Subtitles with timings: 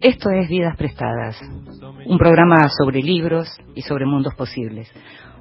[0.00, 1.40] Esto es Vidas Prestadas,
[2.06, 4.90] un programa sobre libros y sobre mundos posibles,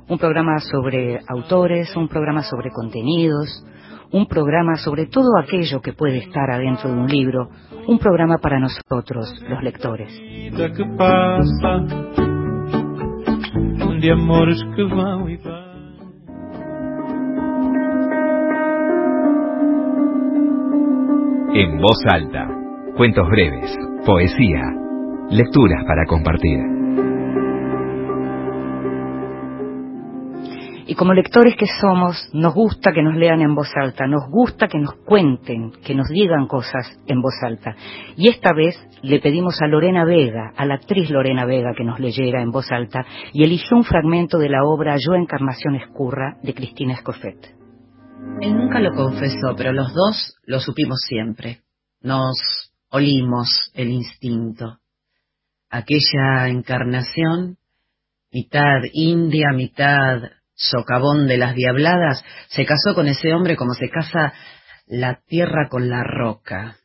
[0.07, 3.65] un programa sobre autores, un programa sobre contenidos,
[4.13, 7.49] un programa sobre todo aquello que puede estar adentro de un libro,
[7.87, 10.13] un programa para nosotros, los lectores.
[21.55, 22.47] En voz alta,
[22.95, 23.75] cuentos breves,
[24.05, 24.61] poesía,
[25.31, 26.82] lecturas para compartir.
[30.85, 34.67] Y como lectores que somos, nos gusta que nos lean en voz alta, nos gusta
[34.67, 37.75] que nos cuenten, que nos digan cosas en voz alta.
[38.17, 41.99] Y esta vez le pedimos a Lorena Vega, a la actriz Lorena Vega, que nos
[41.99, 46.53] leyera en voz alta, y eligió un fragmento de la obra Yo Encarnación Escurra de
[46.53, 47.55] Cristina Escoffet.
[48.41, 51.61] Él nunca lo confesó, pero los dos lo supimos siempre.
[52.01, 54.79] Nos olimos el instinto.
[55.69, 57.57] Aquella encarnación,
[58.31, 60.21] mitad india, mitad
[60.55, 64.33] socavón de las diabladas, se casó con ese hombre como se casa
[64.87, 66.77] la tierra con la roca.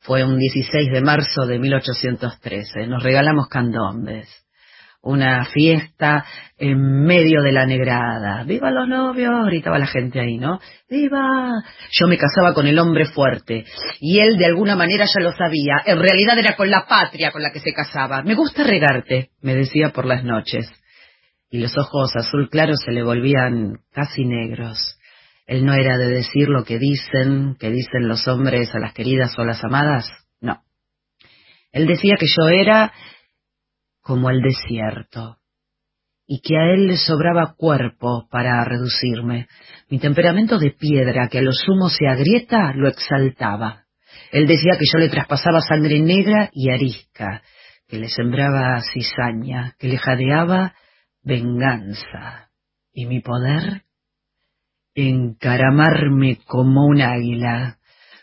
[0.00, 2.86] Fue un 16 de marzo de 1813.
[2.86, 4.28] Nos regalamos candombes
[5.02, 6.24] una fiesta
[6.58, 8.44] en medio de la negrada.
[8.44, 9.46] ¡Viva los novios!
[9.46, 10.60] gritaba la gente ahí, ¿no?
[10.88, 11.62] ¡Viva!
[11.92, 13.64] Yo me casaba con el hombre fuerte
[14.00, 15.82] y él de alguna manera ya lo sabía.
[15.86, 18.22] En realidad era con la patria con la que se casaba.
[18.22, 20.70] Me gusta regarte, me decía por las noches.
[21.50, 24.96] Y los ojos azul claro se le volvían casi negros.
[25.46, 29.36] Él no era de decir lo que dicen, que dicen los hombres a las queridas
[29.36, 30.06] o las amadas.
[30.40, 30.62] No.
[31.72, 32.92] Él decía que yo era
[34.00, 35.40] como el desierto,
[36.32, 39.48] y que a él le sobraba cuerpo para reducirme.
[39.88, 43.86] Mi temperamento de piedra, que a lo sumo se agrieta, lo exaltaba.
[44.30, 47.42] Él decía que yo le traspasaba sangre negra y arisca,
[47.88, 50.74] que le sembraba cizaña, que le jadeaba
[51.22, 52.50] venganza.
[52.92, 53.82] ¿Y mi poder?
[54.94, 57.78] Encaramarme como un águila,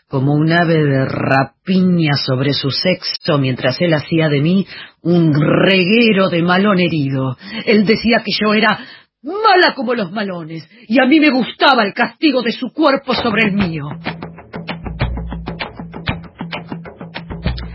[0.08, 4.66] como un ave de rapiña sobre su sexo mientras él hacía de mí
[5.02, 7.36] un reguero de malón herido.
[7.66, 8.78] Él decía que yo era
[9.22, 13.48] mala como los malones y a mí me gustaba el castigo de su cuerpo sobre
[13.48, 13.84] el mío.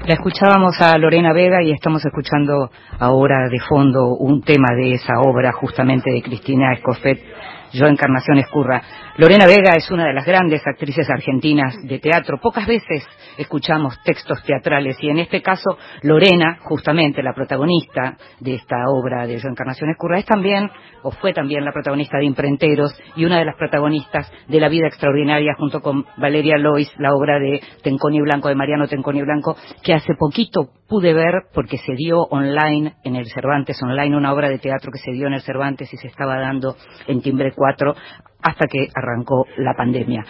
[0.06, 2.70] La escuchábamos a Lorena Vega y estamos escuchando
[3.00, 7.24] ahora de fondo un tema de esa obra justamente de Cristina Escofet,
[7.72, 8.82] Yo Encarnación Escurra.
[9.16, 12.40] Lorena Vega es una de las grandes actrices argentinas de teatro.
[12.42, 13.08] Pocas veces
[13.38, 19.36] escuchamos textos teatrales y en este caso Lorena, justamente la protagonista de esta obra de
[19.36, 20.68] Encarnación Escurra, es también
[21.04, 24.88] o fue también la protagonista de Imprenteros y una de las protagonistas de La vida
[24.88, 29.94] extraordinaria junto con Valeria Lois, la obra de Tenconi Blanco, de Mariano Tenconi Blanco, que
[29.94, 34.58] hace poquito pude ver porque se dio online en el Cervantes Online, una obra de
[34.58, 36.76] teatro que se dio en el Cervantes y se estaba dando
[37.06, 37.94] en Timbre 4
[38.44, 40.24] hasta que arrancó la pandemia.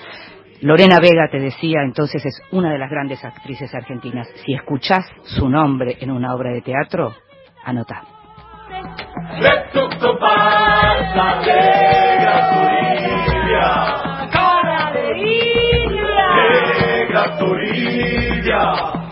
[0.62, 4.30] Lorena Vega, te decía, entonces es una de las grandes actrices argentinas.
[4.46, 7.14] Si escuchás su nombre en una obra de teatro,
[7.66, 8.04] anota.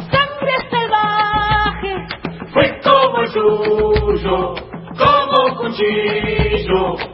[0.10, 2.08] Sangre salvaje,
[2.54, 4.56] fue como el suyo,
[4.98, 7.11] como cuchillo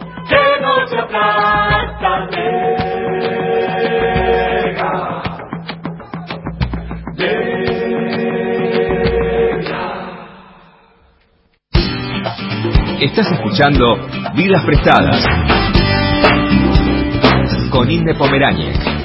[13.00, 13.98] Estás escuchando
[14.36, 15.26] Vidas Prestadas
[17.72, 18.97] con Inde Pomeráñez.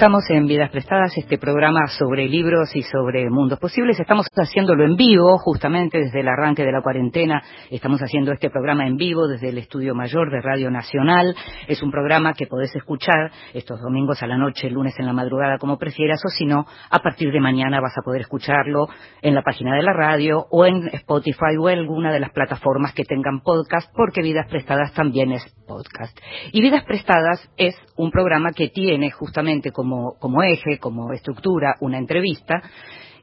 [0.00, 4.00] Estamos en Vidas Prestadas, este programa sobre libros y sobre mundos posibles.
[4.00, 7.42] Estamos haciéndolo en vivo, justamente desde el arranque de la cuarentena.
[7.70, 11.36] Estamos haciendo este programa en vivo desde el Estudio Mayor de Radio Nacional.
[11.68, 15.58] Es un programa que podés escuchar estos domingos a la noche, lunes en la madrugada,
[15.58, 18.88] como prefieras, o si no, a partir de mañana vas a poder escucharlo
[19.20, 22.94] en la página de la radio o en Spotify o en alguna de las plataformas
[22.94, 26.18] que tengan podcast, porque Vidas Prestadas también es podcast.
[26.52, 31.98] Y Vidas Prestadas es un programa que tiene justamente como, como eje, como estructura, una
[31.98, 32.62] entrevista,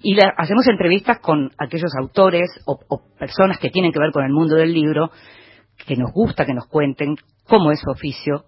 [0.02, 2.80] y la, hacemos entrevistas con aquellos autores o,
[3.18, 5.10] personas que tienen que ver con el mundo del libro,
[5.86, 7.16] que nos gusta que nos cuenten
[7.46, 8.46] cómo es su oficio,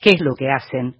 [0.00, 0.96] qué es lo que hacen,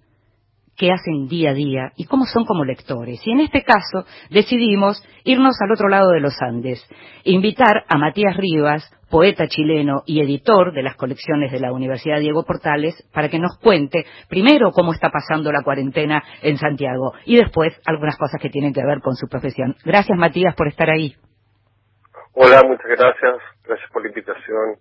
[0.75, 3.21] qué hacen día a día y cómo son como lectores.
[3.25, 6.85] Y en este caso decidimos irnos al otro lado de los Andes,
[7.23, 12.43] invitar a Matías Rivas, poeta chileno y editor de las colecciones de la Universidad Diego
[12.45, 17.79] Portales, para que nos cuente primero cómo está pasando la cuarentena en Santiago y después
[17.85, 19.75] algunas cosas que tienen que ver con su profesión.
[19.85, 21.13] Gracias Matías por estar ahí.
[22.33, 23.37] Hola, muchas gracias.
[23.63, 24.77] Gracias por la invitación.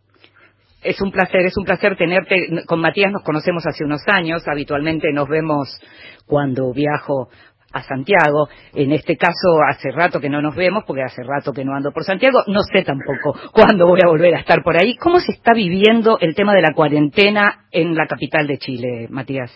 [0.83, 2.65] Es un placer, es un placer tenerte.
[2.67, 5.79] Con Matías nos conocemos hace unos años, habitualmente nos vemos
[6.27, 7.29] cuando viajo
[7.73, 8.49] a Santiago.
[8.75, 11.93] En este caso, hace rato que no nos vemos, porque hace rato que no ando
[11.93, 12.43] por Santiago.
[12.47, 14.97] No sé tampoco cuándo voy a volver a estar por ahí.
[14.97, 19.51] ¿Cómo se está viviendo el tema de la cuarentena en la capital de Chile, Matías?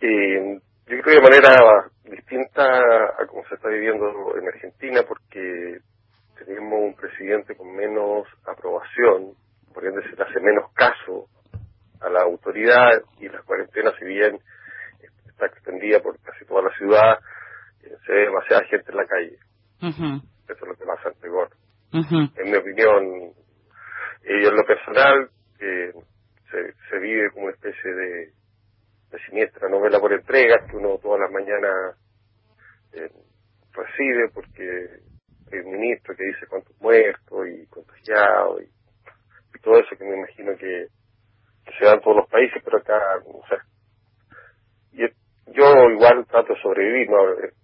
[0.00, 1.56] Eh, yo creo de manera
[2.04, 4.04] distinta a cómo se está viviendo
[4.36, 5.78] en Argentina, porque
[6.44, 9.34] tenemos un presidente con menos aprobación
[9.72, 11.26] por ende se le hace menos caso
[12.00, 14.38] a la autoridad y la cuarentena, si bien
[15.42, 17.18] está extendida por casi toda la ciudad,
[17.82, 19.38] eh, se ve demasiada gente en la calle.
[19.80, 21.50] Eso es lo que pasa en Tegor.
[21.92, 23.34] En mi opinión,
[24.24, 25.30] y en lo personal,
[25.60, 25.92] eh,
[26.50, 28.32] se, se vive como una especie de,
[29.10, 31.96] de siniestra novela por entregas que uno todas las mañanas
[32.92, 33.10] eh,
[33.72, 34.62] recibe porque
[35.52, 40.56] hay un ministro que dice cuántos muertos y contagiados y todo eso que me imagino
[40.56, 40.88] que,
[41.78, 43.58] se da en todos los países, pero acá, o sea,
[44.92, 45.06] yo,
[45.46, 47.16] yo igual trato de sobrevivir, ¿no?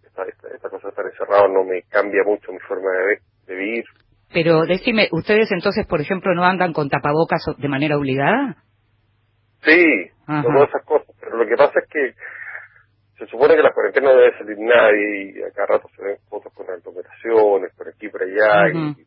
[0.04, 3.84] Esta, esta, cosa de estar encerrado no me cambia mucho mi forma de, de vivir.
[4.32, 8.56] Pero decime, ¿ustedes entonces, por ejemplo, no andan con tapabocas de manera obligada?
[9.64, 12.14] Sí, todas esas cosas, pero lo que pasa es que
[13.18, 16.52] se supone que la cuarentena no debe salir nadie y acá rato se ven fotos
[16.54, 19.06] con aglomeraciones por aquí por allá y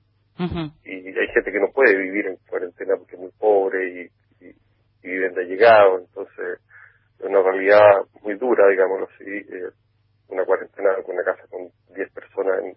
[0.83, 4.49] y hay gente que no puede vivir en cuarentena porque es muy pobre y, y,
[5.03, 6.70] y viven de llegado, entonces es
[7.23, 7.81] una realidad
[8.23, 9.71] muy dura, digámoslo así, eh,
[10.29, 12.73] una cuarentena con una casa con 10 personas en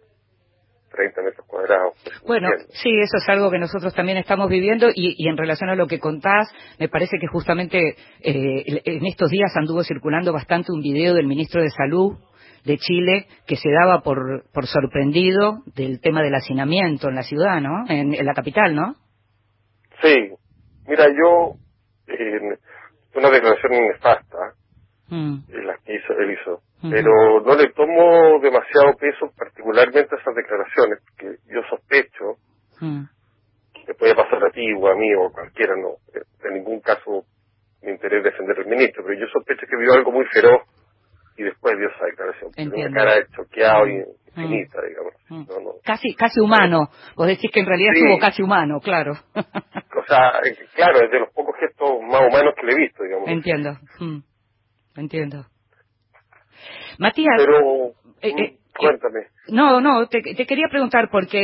[0.90, 1.94] 30 metros cuadrados.
[2.04, 5.70] Pues, bueno, sí, eso es algo que nosotros también estamos viviendo y, y en relación
[5.70, 6.48] a lo que contás,
[6.78, 11.62] me parece que justamente eh, en estos días anduvo circulando bastante un video del ministro
[11.62, 12.16] de Salud
[12.64, 17.60] de Chile que se daba por, por sorprendido del tema del hacinamiento en la ciudad,
[17.60, 17.84] ¿no?
[17.88, 18.96] En, la capital, ¿no?
[20.02, 20.30] Sí.
[20.86, 21.56] Mira, yo,
[22.08, 22.58] eh,
[23.14, 24.54] una declaración nefasta,
[25.08, 25.36] mm.
[25.64, 31.00] la que hizo, él hizo, pero no le tomo demasiado peso particularmente a esas declaraciones,
[31.04, 32.36] porque yo sospecho
[32.80, 33.04] mm.
[33.86, 37.24] que puede pasar a ti o a mí o a cualquiera, no, en ningún caso
[37.82, 40.62] me interesa defender al ministro, pero yo sospecho que vio algo muy feroz
[41.36, 42.50] y después dio esa declaración.
[42.56, 42.88] Entiendo.
[42.88, 44.04] Una cara de choqueado y
[44.36, 44.40] mm.
[44.42, 45.14] infinita, digamos.
[45.28, 45.80] Mm.
[45.84, 46.90] Casi, casi humano.
[47.16, 49.12] Vos decís que en realidad estuvo casi humano, claro.
[49.34, 50.32] o sea,
[50.74, 53.28] claro, es de los pocos gestos más humanos que le he visto, digamos.
[53.28, 53.78] Entiendo.
[54.00, 54.18] Mm.
[54.96, 55.46] Entiendo.
[56.98, 57.34] Matías.
[57.38, 57.88] Pero,
[58.20, 59.33] eh, eh, cuéntame.
[59.48, 61.38] No, no, te, quería preguntar porque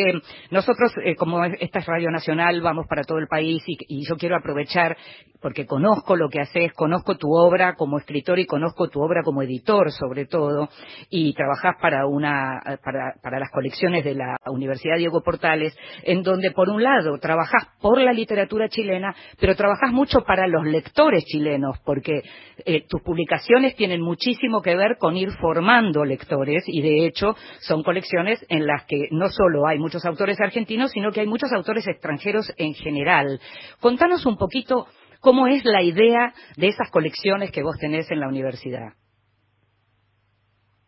[0.51, 4.37] nosotros, eh, como esta es Radio Nacional, vamos para todo el país y, yo quiero
[4.37, 4.97] aprovechar
[5.43, 9.43] porque conozco lo que haces, conozco tu obra como escritor y conozco tu obra como
[9.43, 10.69] editor sobre todo
[11.11, 16.51] y trabajás para una para, para las colecciones de la Universidad Diego Portales en donde
[16.51, 21.79] por un lado trabajás por la literatura chilena pero trabajás mucho para los lectores chilenos
[21.85, 22.23] porque
[22.65, 27.83] eh, tus publicaciones tienen muchísimo que ver con ir formando lectores y de hecho son
[27.91, 31.89] colecciones en las que no solo hay muchos autores argentinos, sino que hay muchos autores
[31.89, 33.41] extranjeros en general.
[33.81, 34.87] Contanos un poquito
[35.21, 38.93] cómo es la idea de esas colecciones que vos tenés en la universidad.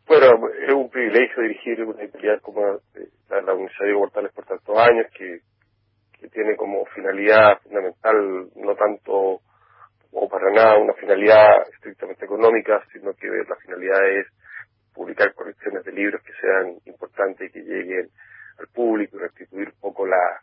[0.07, 0.27] Bueno,
[0.65, 5.39] es un privilegio dirigir una editorial como la, Universidad de Portales por tantos años, que,
[6.21, 8.15] que tiene como finalidad fundamental
[8.55, 9.41] no tanto
[10.13, 14.27] o para nada una finalidad estrictamente económica, sino que la finalidad es
[14.93, 18.11] publicar colecciones de libros que sean importantes y que lleguen
[18.59, 20.41] al público, restituir un poco la,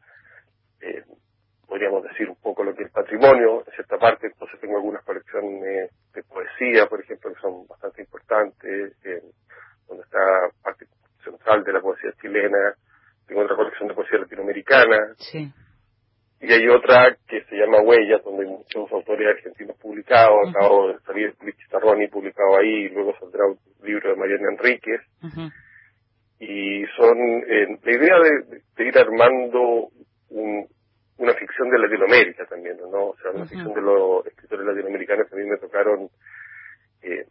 [0.82, 1.04] eh,
[1.68, 5.92] podríamos decir un poco lo que es patrimonio, en cierta parte, entonces tengo algunas colecciones
[6.14, 8.96] de poesía, por ejemplo, que son bastante importantes,
[9.88, 10.86] donde está parte
[11.24, 12.74] central de la poesía chilena,
[13.28, 15.14] tengo otra colección de poesía latinoamericana,
[16.42, 21.00] y hay otra que se llama Huellas, donde hay muchos autores argentinos publicados, acabo de
[21.00, 25.02] salir Luis Tarroni publicado ahí, y luego saldrá un libro de Mariana Enríquez,
[26.40, 29.90] y son eh, la idea de, ir armando
[30.30, 33.08] una ficción de Latinoamérica también, ¿no?
[33.08, 36.10] O sea, una ficción de los escritores latinoamericanos que a mí me tocaron
[37.02, 37.26] eh,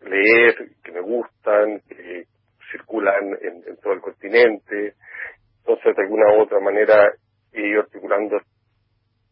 [0.00, 2.24] leer, que me gustan, que
[2.72, 4.94] circulan en, todo el continente.
[5.58, 7.12] Entonces, de alguna u otra manera,
[7.52, 8.40] ido articulando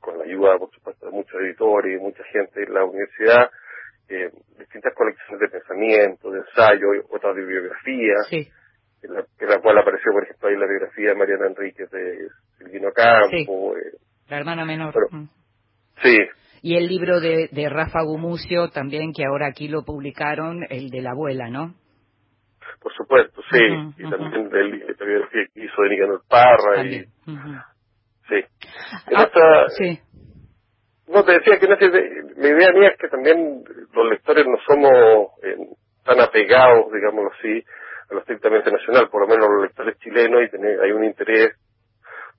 [0.00, 3.50] con la ayuda, por supuesto, de muchos editores y mucha gente en la universidad,
[4.08, 8.14] eh, distintas colecciones de pensamiento, de ensayo, otras de biografía,
[9.02, 13.76] en, la, cual apareció, por ejemplo, ahí la biografía de Mariana Enríquez de Silvino Campo.
[13.76, 13.96] Eh,
[14.28, 14.94] la hermana menor.
[15.10, 15.28] Mm.
[16.02, 16.18] Sí.
[16.62, 21.00] Y el libro de, de Rafa Gumucio también, que ahora aquí lo publicaron, el de
[21.00, 21.74] la abuela, ¿no?
[22.80, 23.58] Por supuesto, sí.
[23.98, 26.84] y también de la biografía que hizo de Nicanor Parra.
[26.84, 27.06] Y,
[28.30, 28.44] Sí.
[29.14, 30.00] Ah, sí.
[31.08, 35.32] No, te decía que no, la idea mía es que también los lectores no somos
[35.42, 35.56] eh,
[36.04, 37.64] tan apegados, digámoslo así,
[38.10, 41.56] a lo estrictamente nacional, por lo menos los lectores chilenos, y hay un interés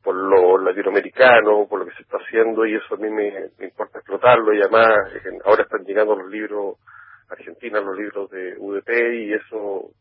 [0.01, 3.99] por lo latinoamericano, por lo que se está haciendo, y eso a mí me, importa
[3.99, 4.87] explotarlo, y además
[5.45, 6.77] ahora están llegando los libros
[7.29, 9.91] argentinos, los libros de UDP, y eso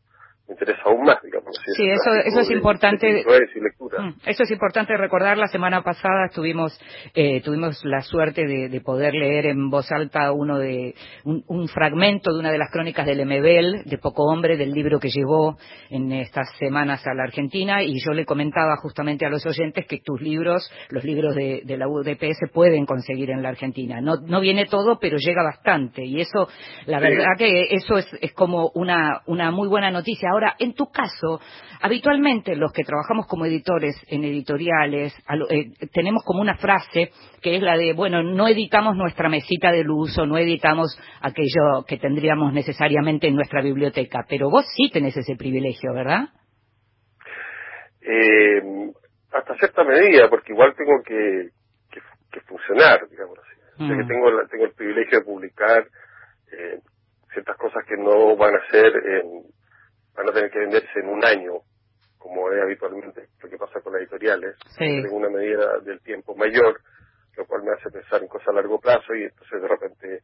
[0.49, 1.55] interesa aún más, digamos.
[1.75, 3.23] Sí, eso, eso es importante.
[3.23, 5.37] Mm, eso es importante recordar.
[5.37, 6.79] La semana pasada estuvimos,
[7.13, 12.39] eh, tuvimos la suerte de, poder leer en voz alta uno de un, fragmento de
[12.39, 15.57] una de las crónicas del MBL, de Poco Hombre, del libro que llevó
[15.89, 19.99] en estas semanas a la Argentina, y yo le comentaba justamente a los oyentes que
[20.03, 24.01] tus libros, los libros de, la UDP, se pueden conseguir en la Argentina.
[24.01, 26.47] No, no viene todo, pero llega bastante, y eso,
[26.87, 30.30] la verdad que eso es, es como una, una muy buena noticia.
[30.31, 31.41] Ahora, en tu caso,
[31.81, 35.13] habitualmente los que trabajamos como editores en editoriales,
[35.49, 37.11] eh, tenemos como una frase
[37.41, 41.83] que es la de, bueno, no editamos nuestra mesita de luz o no editamos aquello
[41.85, 46.29] que tendríamos necesariamente en nuestra biblioteca, pero vos sí tenés ese privilegio, ¿verdad?
[48.01, 48.91] Eh,
[49.33, 51.49] hasta cierta medida, porque igual tengo que,
[52.47, 53.83] funcionar, digamos así.
[53.83, 54.07] O sea que mm.
[54.07, 55.85] tengo, tengo el privilegio de publicar
[56.53, 56.79] eh,
[57.33, 59.43] ciertas cosas que no van a ser en
[60.15, 61.61] van a tener que venderse en un año,
[62.17, 66.79] como es habitualmente lo que pasa con las editoriales, en una medida del tiempo mayor,
[67.37, 70.19] lo cual me hace pensar en cosas a largo plazo y entonces de repente,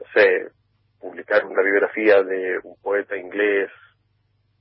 [0.00, 0.50] no sé,
[0.98, 3.70] publicar una biografía de un poeta inglés,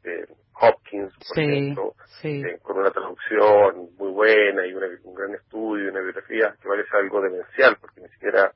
[0.04, 0.28] de
[0.60, 6.56] Hopkins, por ejemplo, eh, con una traducción muy buena y un gran estudio, una biografía
[6.62, 8.52] que parece algo demencial, porque ni siquiera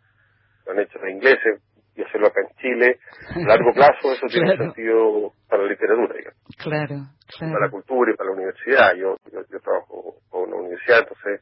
[0.65, 1.61] lo han hecho los ingleses,
[2.01, 2.99] y hacerlo acá en Chile,
[3.35, 6.39] a largo plazo eso tiene sentido para la literatura, digamos.
[6.57, 6.95] Claro,
[7.37, 7.53] claro.
[7.53, 8.93] Para la cultura y para la universidad.
[8.95, 11.41] Yo, yo, trabajo con una universidad, entonces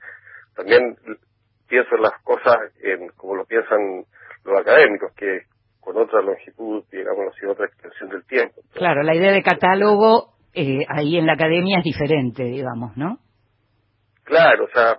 [0.56, 0.96] también
[1.68, 4.04] pienso en las cosas en, como lo piensan
[4.44, 5.44] los académicos, que
[5.80, 8.62] con otra longitud, digamos así, otra extensión del tiempo.
[8.74, 13.20] claro, la idea de catálogo eh, ahí en la academia es diferente, digamos, ¿no?
[14.24, 14.98] Claro, o sea,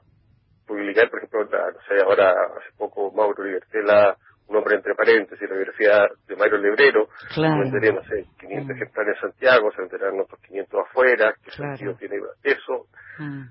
[0.66, 4.16] publicar, por ejemplo, no sé, ahora hace poco Mauro Libertela
[4.50, 7.60] un hombre entre paréntesis, la biografía de Mario Lebrero, claro.
[7.60, 8.70] vendería, no sé, 500 mm.
[8.72, 12.86] ejemplares en Santiago, se venderán otros 500 afuera, ¿qué sentido tiene eso?
[13.18, 13.42] Mm.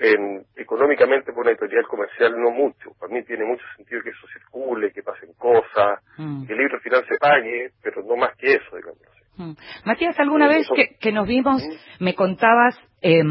[0.00, 4.26] En, económicamente por una editorial comercial no mucho, para mí tiene mucho sentido que eso
[4.32, 6.46] circule, que pasen cosas, mm.
[6.46, 9.56] que el libro final se pague, pero no más que eso, digamos.
[9.84, 11.62] Matías, alguna eh, vez que, que, nos vimos,
[12.00, 12.76] me contabas...
[13.02, 13.22] Eh,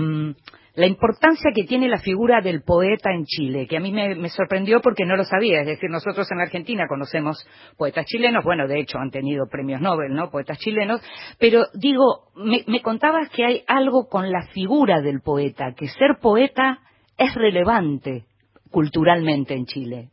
[0.78, 4.80] la importancia que tiene la figura del poeta en Chile, que a mí me, sorprendió
[4.80, 5.62] porque no lo sabía.
[5.62, 7.44] Es decir, nosotros en Argentina conocemos
[7.78, 10.30] poetas chilenos, bueno, de hecho han tenido premios Nobel, ¿no?
[10.30, 11.02] Poetas chilenos,
[11.40, 16.20] pero digo, me, me contabas que hay algo con la figura del poeta, que ser
[16.22, 16.78] poeta
[17.18, 18.26] es relevante
[18.70, 20.12] culturalmente en Chile.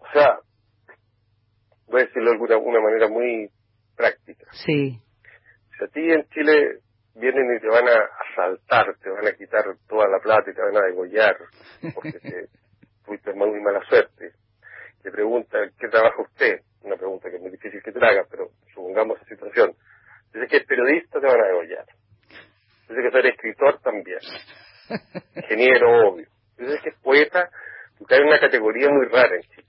[0.00, 0.40] O sea,
[1.86, 3.50] voy a decirlo de alguna manera muy
[3.96, 4.46] práctica.
[4.50, 4.98] Sí.
[5.78, 6.80] Si a ti en Chile
[7.16, 10.62] vienen y te van a asaltar, te van a quitar toda la plata y te
[10.62, 11.36] van a degollar,
[11.94, 12.48] porque te,
[13.04, 14.32] fuiste muy mala suerte.
[15.02, 16.60] Te pregunta, ¿qué trabaja usted?
[16.82, 19.72] Una pregunta que es muy difícil que te haga, pero supongamos esa situación.
[20.32, 21.86] Dice que es periodista, te van a degollar.
[22.88, 24.18] Dice que eres escritor también.
[25.34, 26.26] Ingeniero, obvio.
[26.58, 27.48] Dice que es poeta,
[27.98, 29.66] porque hay una categoría muy rara en Chile.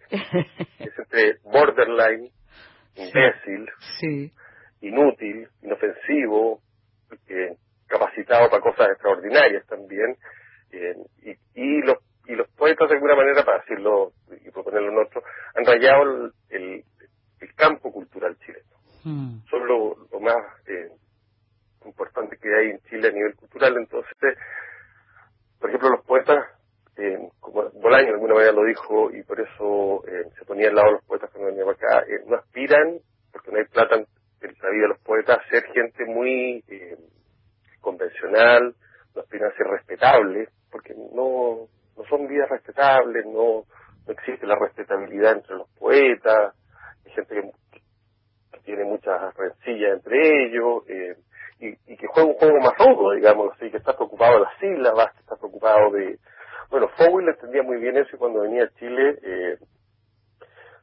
[0.79, 2.29] Es entre borderline,
[2.95, 3.69] imbécil,
[4.81, 6.61] inútil, inofensivo,
[7.29, 7.55] eh,
[7.87, 10.17] capacitado para cosas extraordinarias también,
[10.71, 11.97] eh, y, y, los
[12.27, 14.11] y los poetas de alguna manera, para decirlo
[14.45, 15.23] y proponerlo en otro,
[15.55, 16.83] han rayado el,
[17.39, 18.65] el, campo cultural chileno.
[19.03, 19.39] Mm.
[19.49, 20.37] Son lo, más
[20.67, 20.91] eh,
[21.85, 23.75] importante que hay en Chile a nivel cultural.
[23.77, 24.37] Entonces,
[25.59, 26.45] por ejemplo, los poetas,
[26.97, 30.75] eh, como Bolaño de alguna manera lo dijo, y por eso eh, se ponía al
[30.75, 32.99] lado de los poetas cuando venían acá, eh, no aspiran,
[33.31, 33.95] porque no hay plata
[34.41, 36.97] en la vida de los poetas ser gente muy eh,
[37.81, 38.75] convencional,
[39.15, 41.67] no aspiran a ser respetables, porque no,
[41.97, 43.63] no son vidas respetables, no,
[44.05, 46.53] no existe la respetabilidad entre los poetas,
[47.05, 47.51] hay gente que,
[48.63, 51.15] tiene muchas rencillas entre ellos, eh,
[51.59, 54.59] y, y, que juega un juego más rudo, digamos, así que está preocupado de las
[54.59, 56.19] sílabas, que está preocupado de...
[56.69, 59.57] Bueno, Fowell entendía muy bien eso y cuando venía a Chile eh,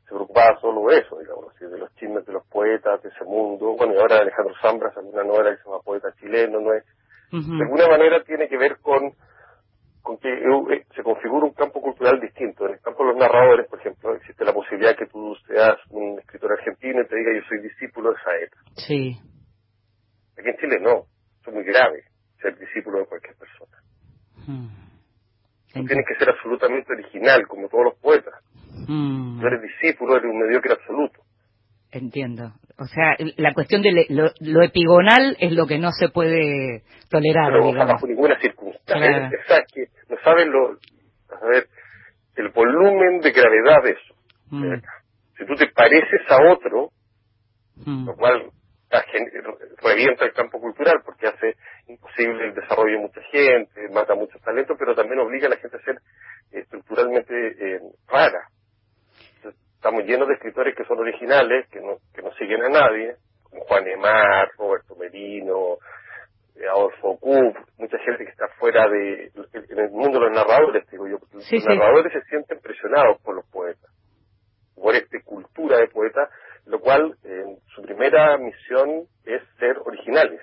[0.04, 3.74] se preocupaba solo de eso, digamos, de los chismes de los poetas, de ese mundo.
[3.76, 6.84] Bueno, y ahora Alejandro Zambra salió una novela que se llama Poeta Chileno, ¿no es?
[7.30, 9.12] De alguna manera tiene que ver con
[10.04, 12.66] con que eh, se configura un campo cultural distinto.
[12.66, 16.18] En el campo de los narradores, por ejemplo, existe la posibilidad que tú seas un
[16.18, 18.56] escritor argentino y te diga yo soy discípulo de Saeta.
[18.76, 19.16] Sí.
[20.38, 21.06] Aquí en Chile no,
[21.40, 22.04] es muy grave
[22.38, 23.78] ser discípulo de cualquier persona.
[25.74, 25.86] Hmm.
[25.86, 28.34] tienes que ser absolutamente original, como todos los poetas.
[28.86, 29.40] Hmm.
[29.40, 31.20] Tú eres discípulo, eres un mediocre absoluto.
[31.90, 32.52] Entiendo.
[32.76, 37.66] O sea, la cuestión de lo, epigonal es lo que no se puede tolerar, Pero,
[37.66, 37.92] digamos.
[37.92, 39.30] bajo ninguna circunstancia.
[39.72, 41.68] que no saben lo, a ver,
[42.36, 44.14] el volumen de gravedad de eso.
[44.50, 44.74] Mm.
[45.38, 46.90] Si tú te pareces a otro,
[47.76, 48.06] mm.
[48.06, 48.50] lo cual
[49.82, 51.56] revienta el campo cultural porque hace
[51.88, 55.76] imposible el desarrollo de mucha gente, mata muchos talentos, pero también obliga a la gente
[55.76, 55.98] a ser
[56.52, 58.48] estructuralmente eh, rara.
[59.74, 63.64] Estamos llenos de escritores que son originales, que no, que no siguen a nadie, como
[63.64, 65.76] Juan Emar, Roberto Merino,
[66.56, 70.88] eh, Adolfo Kup, mucha gente que está fuera de, en el mundo de los narradores,
[70.90, 73.90] digo yo, porque los narradores se sienten presionados por los poetas,
[74.74, 76.30] por esta cultura de poetas,
[76.66, 80.40] lo cual en su primera misión es ser originales.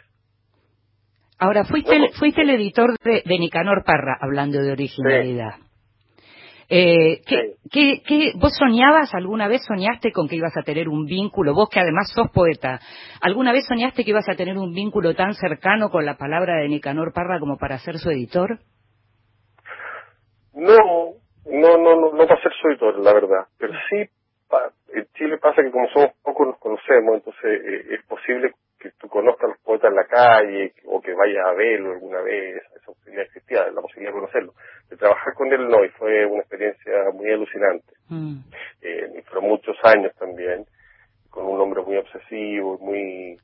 [1.39, 5.55] Ahora, fuiste, el, fuiste el editor de, de Nicanor Parra, hablando de originalidad.
[6.73, 7.21] Eh,
[7.69, 11.81] ¿qué, vos soñabas alguna vez, soñaste con que ibas a tener un vínculo, vos que
[11.81, 12.79] además sos poeta,
[13.19, 16.69] ¿alguna vez soñaste que ibas a tener un vínculo tan cercano con la palabra de
[16.69, 18.59] Nicanor Parra como para ser su editor?
[20.53, 20.77] No,
[21.45, 24.09] no, no, no, no para ser su editor, la verdad, pero sí,
[24.93, 29.07] en Chile pasa que como somos pocos nos conocemos, entonces eh, es posible que tú
[29.07, 32.85] conozcas a los poetas en la calle o que vayas a verlo alguna vez, esa
[32.87, 34.53] posibilidad existía, la posibilidad de conocerlo
[34.91, 37.93] de trabajar con él no, y fue una experiencia muy alucinante.
[38.09, 38.39] Mm.
[38.81, 40.65] Eh, fueron muchos años también,
[41.29, 43.37] con un hombre muy obsesivo, muy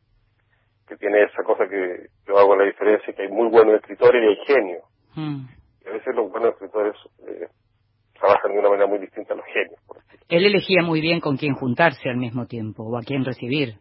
[0.87, 4.27] que tiene esa cosa que yo hago la diferencia, que hay muy buenos escritores y
[4.27, 4.83] hay genios.
[5.15, 5.45] Mm.
[5.85, 6.95] Y a veces los buenos escritores
[7.27, 7.47] eh,
[8.17, 9.79] trabajan de una manera muy distinta a los genios.
[9.85, 9.97] Por
[10.29, 13.75] Él elegía muy bien con quién juntarse al mismo tiempo o a quién recibir.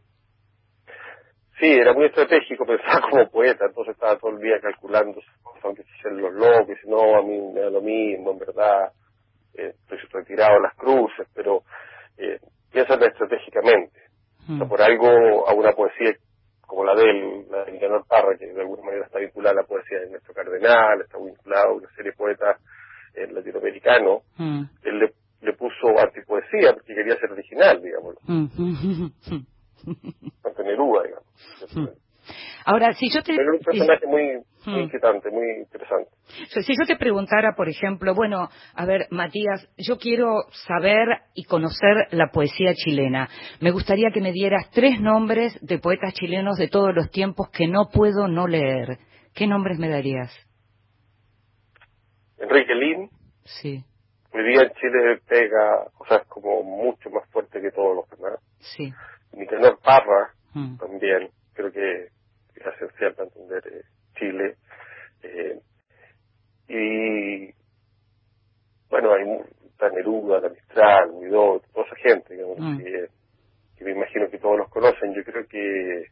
[1.58, 5.20] Sí, era muy estratégico, pensaba como poeta, entonces estaba todo el día calculando
[5.62, 8.92] aunque se los locos, y no, a mí me da lo mismo, en verdad,
[9.54, 11.62] eh, estoy retirado a las cruces, pero
[12.18, 12.38] eh,
[12.72, 14.00] estratégicamente.
[14.44, 14.68] O sea, mm.
[14.68, 16.14] por algo a una poesía
[16.60, 19.62] como la de él, la de Nicanor Parra, que de alguna manera está vinculada a
[19.62, 22.60] la poesía de Néstor Cardenal, está vinculada a una serie de poetas
[23.16, 24.62] eh, latinoamericanos, mm.
[24.84, 28.16] él le, le puso antipoesía porque quería ser original, digamos.
[28.26, 28.46] Mm.
[31.02, 31.90] Digamos.
[32.64, 33.32] Ahora, si yo te...
[33.32, 36.10] un personaje muy, muy inquietante, muy interesante.
[36.48, 42.08] Si yo te preguntara, por ejemplo, bueno, a ver, Matías, yo quiero saber y conocer
[42.10, 43.28] la poesía chilena.
[43.60, 47.68] Me gustaría que me dieras tres nombres de poetas chilenos de todos los tiempos que
[47.68, 48.98] no puedo no leer.
[49.32, 50.32] ¿Qué nombres me darías?
[52.38, 53.10] Enrique Lin.
[53.44, 53.84] Sí.
[54.32, 58.40] Hoy día en Chile pega cosas como mucho más fuerte que todos los demás.
[58.60, 58.92] Sí.
[59.32, 60.76] Nicanor Parra mm.
[60.78, 61.30] también.
[61.54, 62.08] Creo que
[62.54, 63.82] es esencial para entender eh,
[64.18, 64.56] Chile.
[65.22, 65.60] Eh,
[66.68, 67.54] y
[68.90, 69.24] bueno, hay
[69.76, 72.78] está Neruda, la Mistral, Midot, toda esa gente, digamos, mm.
[72.78, 75.14] que, me imagino que todos los conocen.
[75.14, 76.06] Yo creo que,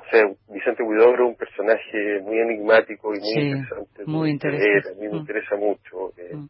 [0.00, 4.04] no sé, Vicente Huidobro es un personaje muy enigmático y muy interesante.
[4.06, 4.88] Muy interesante.
[4.90, 5.16] A mí me mm.
[5.16, 6.12] interesa mucho.
[6.16, 6.48] Eh, mm.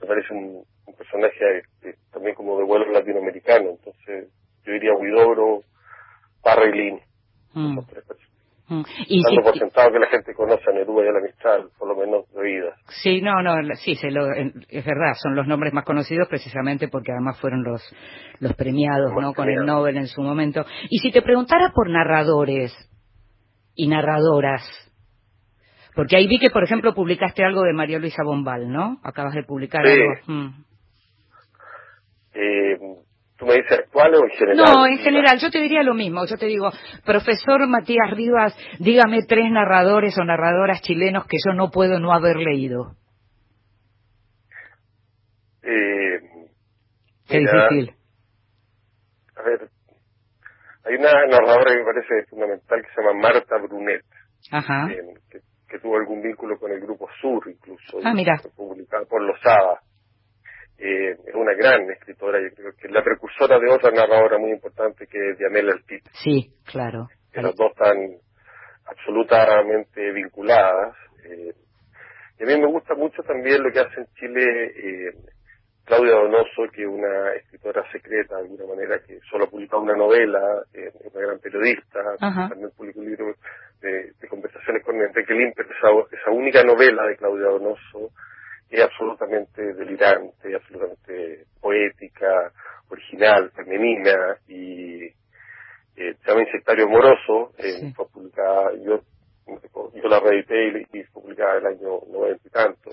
[0.00, 0.64] Me parece un,
[0.96, 1.62] personaje
[2.12, 3.70] también como de vuelo latinoamericano.
[3.70, 4.28] Entonces,
[4.64, 5.62] yo diría Huidobro,
[6.42, 7.00] Parra y Lin.
[7.54, 7.78] Mm.
[7.78, 7.80] Mm.
[9.08, 11.96] Y por sentado que la gente conoce a Neruda y a la Mistral, por lo
[11.96, 12.78] menos de oídas.
[13.02, 17.10] Sí, no, no, sí, se lo, es verdad, son los nombres más conocidos precisamente porque
[17.10, 17.82] además fueron los,
[18.38, 19.34] los premiados, ¿no?
[19.34, 20.64] Con el Nobel en su momento.
[20.88, 22.72] Y si te preguntara por narradores
[23.74, 24.62] y narradoras,
[25.94, 29.00] porque ahí vi que, por ejemplo, publicaste algo de María Luisa Bombal, ¿no?
[29.02, 30.12] Acabas de publicar algo.
[30.26, 30.64] Mm.
[32.34, 32.78] Eh,
[33.40, 34.56] ¿Tú me dices actual o en general?
[34.56, 36.26] No, en general, yo te diría lo mismo.
[36.26, 36.70] Yo te digo,
[37.06, 42.36] profesor Matías Rivas, dígame tres narradores o narradoras chilenos que yo no puedo no haber
[42.36, 42.96] leído.
[45.62, 46.20] Eh,
[47.28, 47.94] Qué difícil.
[49.36, 49.70] A ver,
[50.84, 54.04] hay una narradora que me parece fundamental que se llama Marta Brunet.
[54.52, 54.86] Ajá.
[55.66, 58.00] que, tuvo algún vínculo con el grupo Sur incluso.
[58.04, 58.34] Ah, mira.
[58.54, 59.80] Publicada por Lozada.
[60.80, 64.50] Eh, es una gran escritora, yo creo que es la precursora de otra narradora muy
[64.52, 66.02] importante que es Diamela Altit.
[66.12, 67.08] Sí, claro.
[67.32, 67.98] Que las dos están
[68.86, 70.96] absolutamente vinculadas.
[71.24, 71.52] Eh,
[72.38, 75.12] y a mí me gusta mucho también lo que hace en Chile eh,
[75.84, 79.96] Claudia Donoso, que es una escritora secreta de alguna manera, que solo ha publicado una
[79.96, 83.34] novela, eh, es una gran periodista, también publicó un libro
[83.80, 88.12] de, conversaciones con Enrique Limper, esa, esa única novela de Claudia Donoso
[88.70, 92.52] es absolutamente delirante, absolutamente poética,
[92.88, 99.00] original, femenina y eh, se llama Insectario Amoroso, eh, fue publicada, yo,
[99.94, 102.90] yo la reedité y, fue publicada en el año noventa y tanto.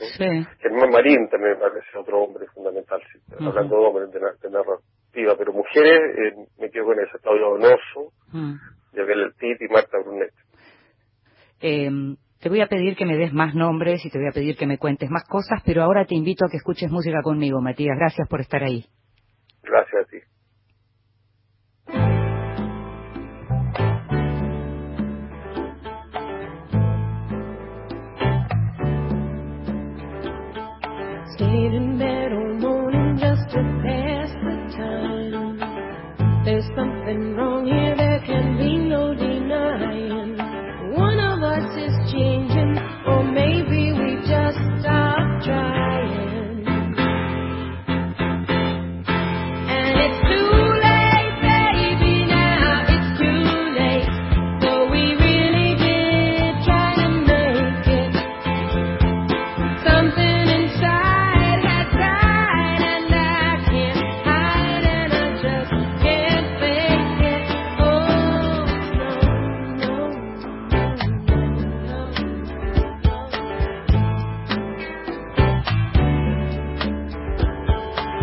[0.60, 3.02] Germán Marín también me parece otro hombre fundamental,
[3.40, 8.56] hablando de hombres de, narrativa, pero mujeres eh, me quedo con esa, Claudia Donoso, mm.
[8.94, 10.34] Yabel Tit y Marta Brunet.
[11.62, 11.90] Eh,
[12.40, 14.66] te voy a pedir que me des más nombres y te voy a pedir que
[14.66, 17.96] me cuentes más cosas, pero ahora te invito a que escuches música conmigo, Matías.
[17.96, 18.86] Gracias por estar ahí.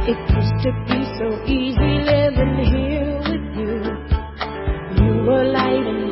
[0.07, 3.73] It used to be so easy living here with you.
[5.01, 6.04] You were light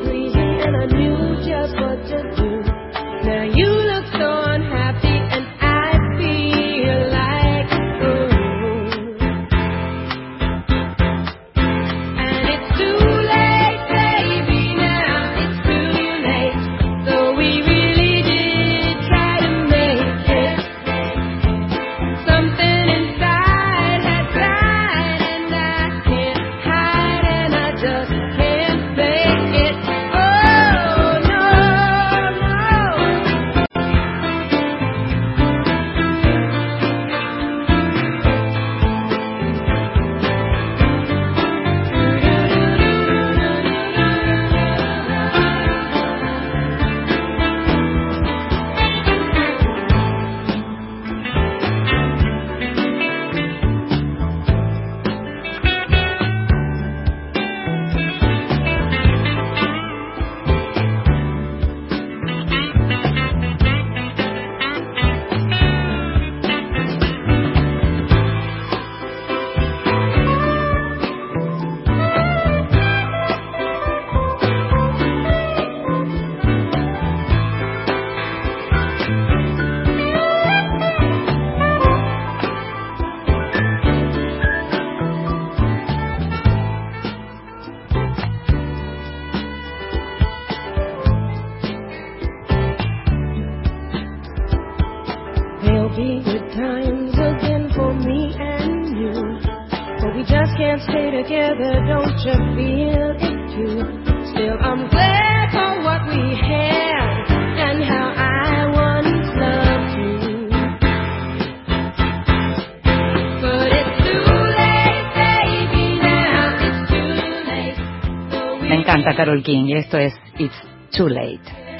[119.10, 120.54] Carol King y esto es It's
[120.96, 121.71] Too Late.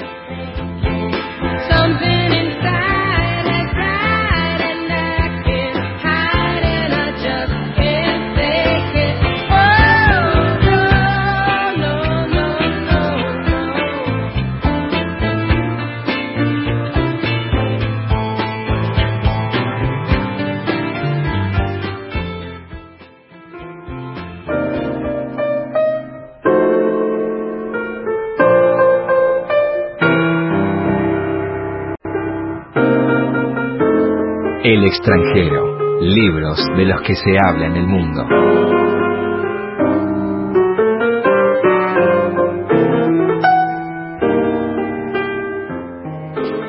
[34.93, 38.25] Extranjero, libros de los que se habla en el mundo.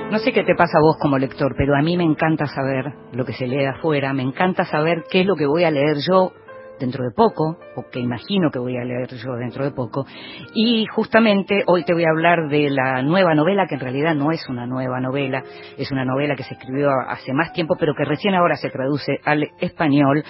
[0.10, 2.94] Nos sé qué te pasa a vos como lector, pero a mí me encanta saber
[3.12, 5.98] lo que se lee afuera, me encanta saber qué es lo que voy a leer
[6.08, 6.32] yo
[6.84, 10.06] dentro de poco, o que imagino que voy a leer yo dentro de poco.
[10.54, 14.32] Y justamente hoy te voy a hablar de la nueva novela, que en realidad no
[14.32, 15.42] es una nueva novela,
[15.78, 19.18] es una novela que se escribió hace más tiempo, pero que recién ahora se traduce
[19.24, 20.24] al español,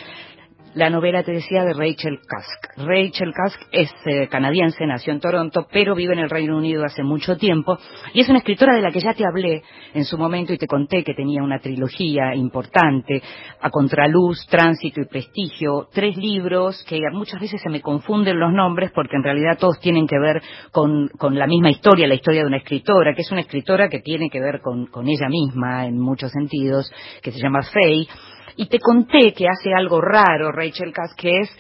[0.76, 2.88] la novela, te decía, de Rachel Cusk.
[2.88, 7.04] Rachel Cusk es eh, canadiense, nació en Toronto, pero vive en el Reino Unido hace
[7.04, 7.78] mucho tiempo
[8.14, 10.68] y es una escritora de la que ya te hablé en su momento y te
[10.68, 13.22] conté que tenía una trilogía importante,
[13.62, 18.92] A Contraluz, Tránsito y Prestigio, tres libros que muchas veces se me confunden los nombres
[18.94, 22.58] porque en realidad todos tienen que ver con, la misma historia, la historia de una
[22.58, 26.32] escritora, que es una escritora que tiene que ver con, con ella misma en muchos
[26.32, 28.08] sentidos, que se llama Faye
[28.56, 31.58] y te conté que hace algo raro Rachel Cass, que es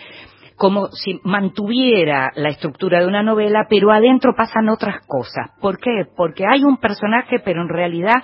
[0.55, 5.51] como si mantuviera la estructura de una novela, pero adentro pasan otras cosas.
[5.59, 6.05] ¿Por qué?
[6.15, 8.21] Porque hay un personaje, pero en realidad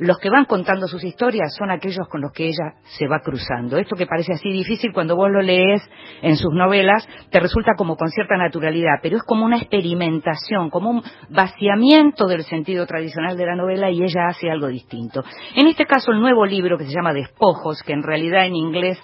[0.00, 3.76] los que van contando sus historias son aquellos con los que ella se va cruzando.
[3.76, 5.82] Esto que parece así difícil cuando vos lo lees
[6.22, 10.90] en sus novelas, te resulta como con cierta naturalidad, pero es como una experimentación, como
[10.90, 15.22] un vaciamiento del sentido tradicional de la novela y ella hace algo distinto.
[15.54, 18.98] En este caso, el nuevo libro que se llama Despojos, que en realidad en inglés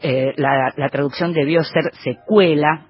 [0.00, 2.86] eh, la, la traducción debió ser secuela,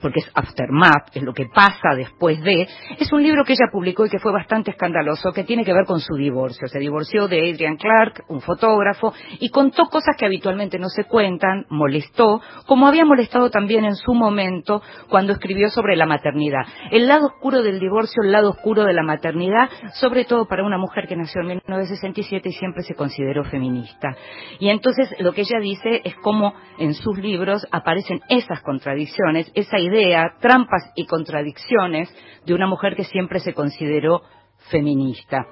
[0.00, 2.66] porque es Aftermath, es lo que pasa después de,
[2.98, 5.84] es un libro que ella publicó y que fue bastante escandaloso, que tiene que ver
[5.86, 6.68] con su divorcio.
[6.68, 11.66] Se divorció de Adrian Clark, un fotógrafo, y contó cosas que habitualmente no se cuentan,
[11.70, 16.66] molestó, como había molestado también en su momento cuando escribió sobre la maternidad.
[16.90, 20.78] El lado oscuro del divorcio, el lado oscuro de la maternidad, sobre todo para una
[20.78, 24.14] mujer que nació en 1967 y siempre se consideró feminista.
[24.58, 29.78] Y entonces lo que ella dice es cómo en sus libros aparecen esas contradicciones, esa
[29.86, 34.22] idea, trampas y contradicciones de una mujer que siempre se consideró
[34.70, 35.46] feminista.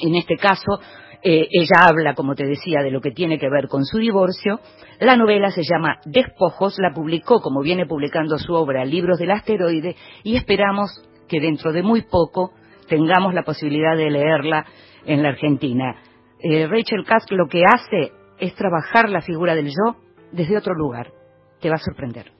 [0.00, 0.80] En este caso,
[1.22, 4.60] eh, ella habla, como te decía, de lo que tiene que ver con su divorcio.
[5.00, 9.96] La novela se llama Despojos, la publicó, como viene publicando su obra, Libros del Asteroide,
[10.22, 12.52] y esperamos que dentro de muy poco
[12.88, 14.66] tengamos la posibilidad de leerla
[15.04, 15.96] en la Argentina.
[16.42, 19.96] Eh, Rachel Kask lo que hace es trabajar la figura del yo
[20.32, 21.12] desde otro lugar.
[21.60, 22.32] Te va a sorprender.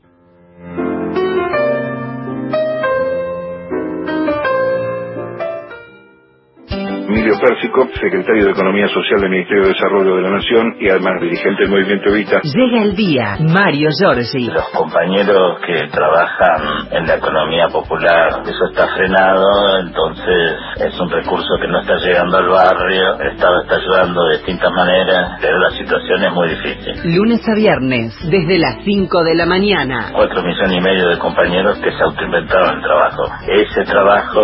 [7.11, 11.20] Emilio Pérsico, secretario de Economía Social del Ministerio de Desarrollo de la Nación y además
[11.20, 12.40] dirigente del Movimiento Evita.
[12.44, 14.46] Llega el día, Mario Giorgi.
[14.46, 20.55] Los compañeros que trabajan en la economía popular, eso está frenado, entonces
[20.87, 24.70] es un recurso que no está llegando al barrio, el Estado está ayudando de distintas
[24.70, 27.16] maneras, pero la situación es muy difícil.
[27.16, 30.12] Lunes a viernes, desde las 5 de la mañana.
[30.12, 33.25] Cuatro millones y medio de compañeros que se autoinventaron el trabajo.
[33.49, 34.40] Ese trabajo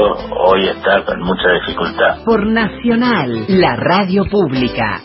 [0.50, 2.24] hoy está con mucha dificultad.
[2.24, 5.02] Por Nacional, la radio pública.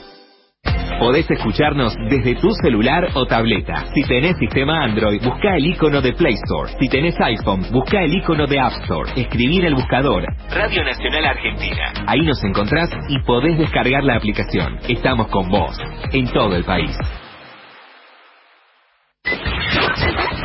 [0.97, 3.87] Podés escucharnos desde tu celular o tableta.
[3.93, 6.71] Si tenés sistema Android, busca el icono de Play Store.
[6.79, 9.11] Si tenés iPhone, busca el icono de App Store.
[9.17, 11.91] Escribir el buscador Radio Nacional Argentina.
[12.07, 14.79] Ahí nos encontrás y podés descargar la aplicación.
[14.87, 15.77] Estamos con vos,
[16.13, 16.95] en todo el país.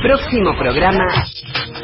[0.02, 1.06] Próximo programa,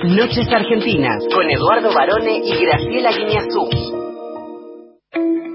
[0.03, 4.02] Noches Argentinas, con Eduardo Barone y Graciela Guiñazú.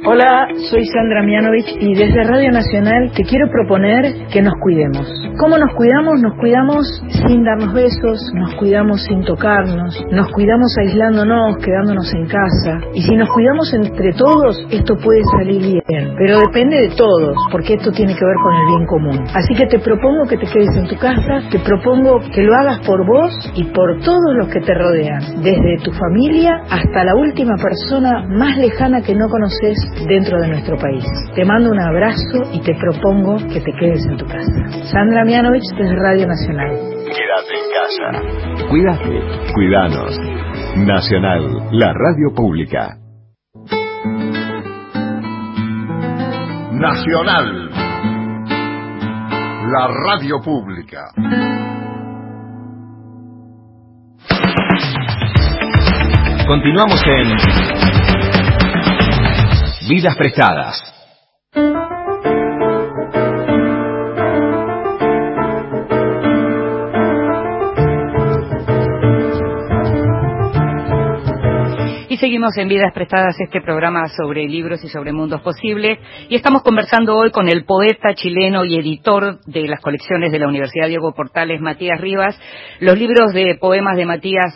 [0.06, 5.08] Hola, soy Sandra Mianovich y desde Radio Nacional te quiero proponer que nos cuidemos.
[5.40, 6.22] ¿Cómo nos cuidamos?
[6.22, 12.80] Nos cuidamos sin darnos besos, nos cuidamos sin tocarnos, nos cuidamos aislándonos, quedándonos en casa.
[12.94, 16.16] Y si nos cuidamos entre todos, esto puede salir bien.
[16.18, 19.28] Pero depende de todos, porque esto tiene que ver con el bien común.
[19.34, 22.80] Así que te propongo que te quedes en tu casa, te propongo que lo hagas
[22.86, 27.56] por vos y por todos los que te rodean, desde tu familia hasta la última
[27.58, 31.04] persona más lejana que no conoces dentro de nuestro país.
[31.36, 34.68] Te mando un abrazo y te propongo que te quedes en tu casa.
[34.92, 36.72] Sandra Mianovich desde Radio Nacional.
[37.06, 38.68] Quédate en casa.
[38.70, 39.22] Cuídate,
[39.54, 40.20] cuidanos.
[40.78, 42.98] Nacional, la radio pública.
[46.74, 47.70] Nacional,
[49.72, 51.12] la radio pública.
[56.48, 58.27] Continuamos en
[59.88, 60.84] Vidas prestadas.
[72.10, 76.00] Y seguimos en Vidas Prestadas, este programa sobre libros y sobre mundos posibles.
[76.28, 80.50] Y estamos conversando hoy con el poeta chileno y editor de las colecciones de la
[80.50, 82.38] Universidad Diego Portales, Matías Rivas.
[82.82, 84.54] Los libros de poemas de Matías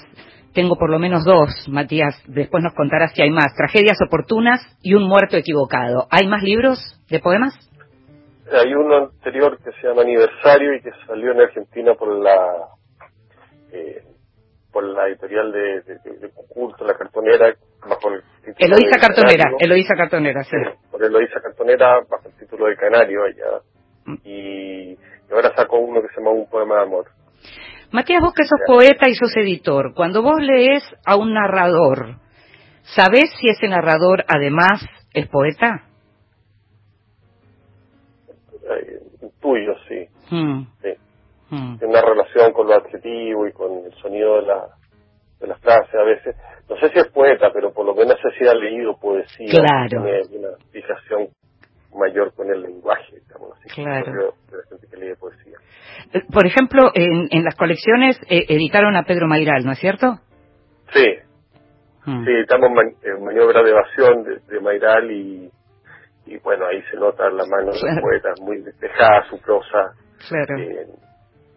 [0.54, 3.54] tengo por lo menos dos, Matías, después nos contarás si hay más.
[3.56, 6.08] Tragedias oportunas y Un muerto equivocado.
[6.10, 7.54] ¿Hay más libros de poemas?
[8.52, 12.68] Hay uno anterior que se llama Aniversario y que salió en Argentina por la
[13.72, 14.04] eh,
[14.72, 16.32] por la editorial de, de, de,
[16.80, 17.54] La Cartonera,
[17.88, 20.58] bajo el título Eloísa Cartonera, Eloísa Cartonera, sí.
[20.90, 23.62] Por Eloísa Cartonera, bajo el título de Canario allá.
[24.06, 24.16] Mm.
[24.24, 24.98] Y,
[25.32, 27.06] ahora sacó uno que se llama Un poema de amor.
[27.92, 32.16] Matías, vos que sos poeta y sos editor, cuando vos lees a un narrador,
[32.84, 35.88] ¿sabés si ese narrador además es poeta?
[39.42, 40.08] tuyo, sí.
[40.30, 40.64] Mm.
[40.82, 40.90] sí.
[41.50, 41.80] Mm.
[41.82, 44.68] una relación con lo adjetivo y con el sonido de la,
[45.42, 46.36] de las frases a veces.
[46.70, 49.50] No sé si es poeta, pero por lo menos sé si ha leído poesía.
[49.50, 50.06] Claro.
[50.06, 51.28] Tiene una fijación
[51.94, 53.70] mayor con el lenguaje, digamos así.
[53.82, 54.34] Claro.
[54.50, 55.58] De la gente que lee poesía.
[56.14, 60.20] Eh, por ejemplo, en, en las colecciones eh, editaron a Pedro Mairal, ¿no es cierto?
[60.94, 61.06] Sí.
[62.06, 62.26] Mm.
[62.26, 62.70] Sí, estamos
[63.04, 65.52] en maniobra de evasión de, de Mairal y
[66.32, 69.94] y bueno, ahí se nota la mano del poeta, muy despejada su prosa.
[70.30, 70.58] Claro.
[70.58, 70.88] Eh,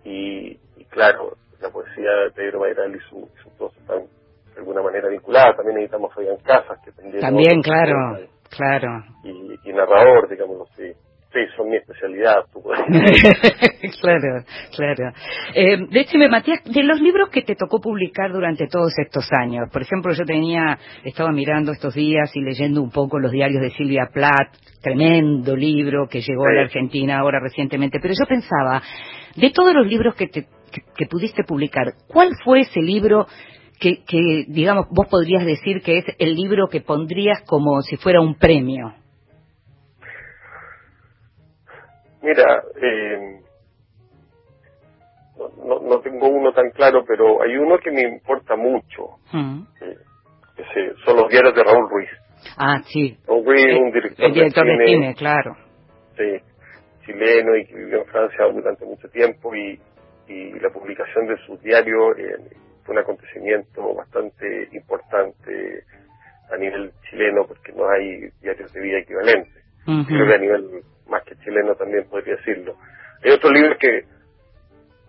[0.04, 3.98] y, claro, la poesía de Pedro Bairal y su, prosa están
[4.54, 5.56] de alguna manera vinculadas.
[5.56, 7.20] También necesitamos a Fabián Casas, que también...
[7.20, 8.18] También, claro,
[8.56, 9.04] claro.
[9.24, 10.92] Y, y narrador, digamos así
[11.34, 12.44] sí, son mi especialidad.
[14.00, 15.12] claro, claro.
[15.54, 19.82] Eh, decime, Matías, de los libros que te tocó publicar durante todos estos años, por
[19.82, 24.08] ejemplo, yo tenía, estaba mirando estos días y leyendo un poco los diarios de Silvia
[24.12, 28.80] Plath, tremendo libro que llegó a la Argentina ahora recientemente, pero yo pensaba,
[29.34, 30.46] de todos los libros que, te,
[30.96, 33.26] que, pudiste publicar, ¿cuál fue ese libro
[33.80, 38.20] que, que, digamos, vos podrías decir que es el libro que pondrías como si fuera
[38.20, 38.94] un premio?
[42.22, 43.40] Mira, eh,
[45.64, 49.18] no, no, tengo uno tan claro, pero hay uno que me importa mucho.
[49.32, 49.62] Mm.
[49.82, 52.08] Eh, son los diarios de Raúl Ruiz.
[52.56, 53.18] Ah, sí.
[53.26, 55.56] Raúl Ruiz, un director, el director de, cine, claro.
[56.16, 56.40] Sí,
[57.04, 59.78] chileno y que vivió en Francia durante mucho tiempo y,
[60.28, 62.38] y la publicación de su diario eh,
[62.84, 65.84] fue un acontecimiento bastante importante
[66.50, 69.64] a nivel chileno porque no hay diarios de vida equivalentes.
[69.84, 72.76] Creo que a nivel más que chileno también podría decirlo.
[73.22, 74.04] Hay otros libros que,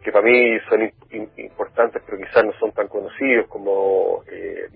[0.03, 0.91] que para mí son
[1.37, 4.67] importantes, pero quizás no son tan conocidos como, eh,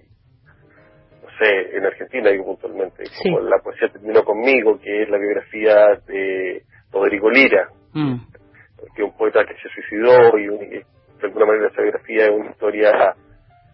[1.23, 6.01] no sé, en Argentina digo puntualmente, como La poesía terminó conmigo, que es la biografía
[6.07, 8.15] de Rodrigo Lira, mm.
[8.95, 10.83] que es un poeta que se suicidó y,
[11.19, 13.15] de alguna manera esa biografía es una historia,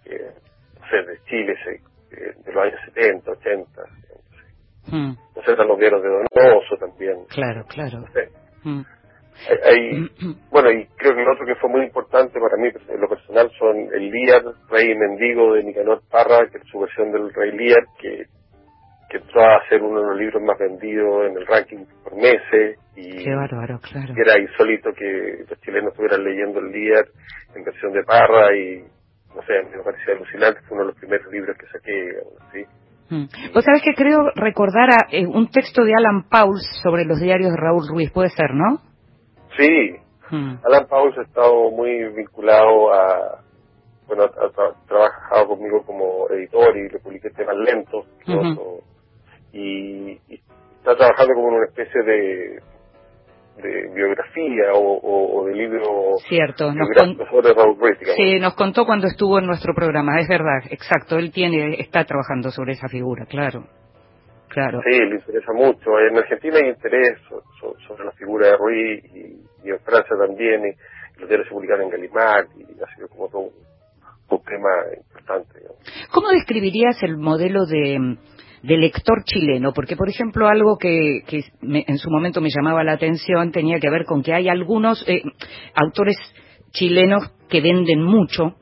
[0.05, 0.31] eh,
[0.79, 1.55] no sé, de Chile,
[2.11, 3.81] eh, de los años 70, 80,
[4.91, 5.17] Mm.
[5.35, 7.25] No sé, están los de Donoso también.
[7.29, 8.05] Claro, claro.
[8.63, 8.81] Mm.
[10.51, 13.51] bueno, y creo que el otro que fue muy importante para mí, en lo personal,
[13.57, 17.85] son el Liar, Rey Mendigo de Nicanor Parra, que es su versión del Rey Liar,
[17.99, 18.25] que,
[19.09, 22.79] que entró a ser uno de los libros más vendidos en el ranking por meses.
[22.95, 24.13] Y Qué bárbaro, claro.
[24.15, 27.05] Era insólito que los chilenos estuvieran leyendo el Liar
[27.53, 28.83] en versión de Parra y,
[29.35, 32.11] no sé, me parecía alucinante, fue uno de los primeros libros que saqué,
[32.47, 32.65] así.
[33.09, 33.53] Mm.
[33.53, 37.51] Vos sabés que creo recordar a, eh, un texto de Alan Pauls sobre los diarios
[37.51, 38.79] de Raúl Ruiz, puede ser, ¿no?
[39.57, 39.95] Sí,
[40.31, 40.55] mm.
[40.65, 43.41] Alan Pauls ha estado muy vinculado a,
[44.07, 48.05] bueno, ha, trabajado conmigo como editor y le publiqué temas lentos,
[49.51, 50.41] y, y,
[50.79, 52.61] está trabajando como en una especie de
[53.57, 56.89] de biografía o, de libro cierto nos
[58.15, 62.51] sí nos contó cuando estuvo en nuestro programa es verdad exacto él tiene está trabajando
[62.51, 63.65] sobre esa figura claro
[64.49, 64.81] claro.
[64.83, 67.17] Sí le interesa mucho en Argentina hay interés
[67.87, 71.89] sobre la figura de Ruiz y, en Francia también y los diarios se publicaron en
[71.91, 73.65] Gallimard y ha sido como todo un,
[74.45, 75.59] tema importante
[76.11, 78.17] ¿cómo describirías el modelo de
[78.65, 81.21] de lector chileno, porque por ejemplo algo que,
[81.61, 85.21] en su momento me llamaba la atención tenía que ver con que hay algunos eh,
[85.75, 86.17] autores
[86.71, 88.55] chilenos que venden mucho,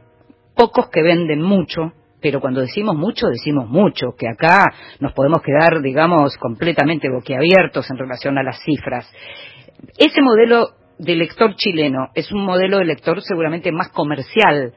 [0.55, 4.65] pocos que venden mucho, pero cuando decimos mucho, decimos mucho, que acá
[4.99, 9.09] nos podemos quedar, digamos, completamente boquiabiertos en relación a las cifras.
[9.97, 14.73] Ese modelo de lector chileno es un modelo de lector seguramente más comercial.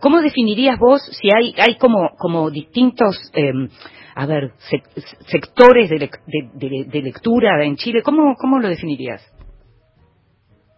[0.00, 3.68] ¿Cómo definirías vos si hay, hay como, como distintos em,
[4.18, 4.52] a ver,
[5.30, 6.08] sectores de,
[6.56, 9.20] de, lectura en Chile, ¿cómo, cómo lo definirías?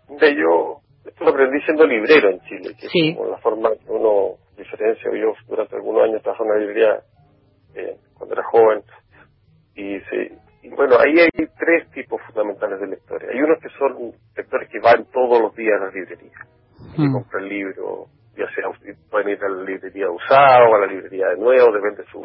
[0.09, 3.93] De yo, esto lo aprendí siendo librero en Chile, que es como la forma que
[3.93, 5.09] uno diferencia.
[5.15, 7.01] Yo durante algunos años trabajé en una librería
[7.77, 8.83] eh, cuando era joven,
[9.77, 10.01] y,
[10.75, 13.31] bueno, ahí hay tres tipos fundamentales de lectores.
[13.33, 16.49] Hay unos que son lectores que van todos los días a las librerías,
[16.97, 17.13] que mm.
[17.13, 18.71] compran libros ya sea
[19.11, 22.23] pueden ir a la librería usado, a la librería de nuevo, depende de su,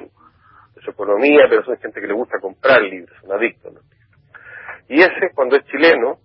[0.76, 3.74] de su economía, pero son gente que le gusta comprar libros, son adictos.
[4.90, 6.18] Y ese, cuando es chileno,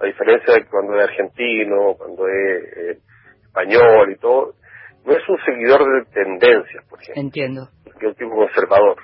[0.00, 2.98] a diferencia de cuando es argentino, cuando es eh,
[3.42, 4.54] español y todo,
[5.04, 7.22] no es un seguidor de tendencias, por ejemplo.
[7.22, 7.68] Entiendo.
[7.86, 8.96] Es un tipo conservador,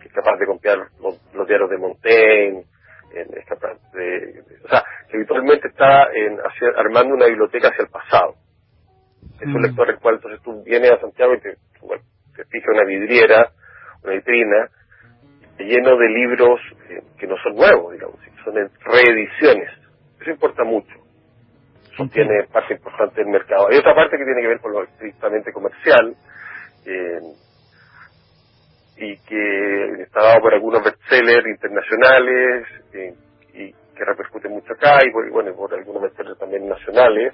[0.00, 2.64] que es capaz de copiar los, diarios de Montaigne,
[3.12, 6.38] es capaz de, o sea, que habitualmente está en,
[6.76, 8.34] armando una biblioteca hacia el pasado.
[9.40, 9.64] Es un mm.
[9.64, 11.56] lector el cual entonces tú vienes a Santiago y te,
[12.36, 13.50] te fijas una vidriera,
[14.04, 14.68] una vitrina,
[15.58, 19.70] lleno de libros eh, que no son nuevos, digamos, son reediciones.
[20.20, 20.94] Eso importa mucho.
[21.92, 23.68] Eso tiene parte importante del mercado.
[23.68, 26.14] Hay otra parte que tiene que ver con lo estrictamente comercial
[26.86, 27.20] eh,
[28.98, 33.14] y que está dado por algunos bestsellers internacionales eh,
[33.54, 37.32] y que repercute mucho acá y por, bueno, por algunos bestsellers también nacionales.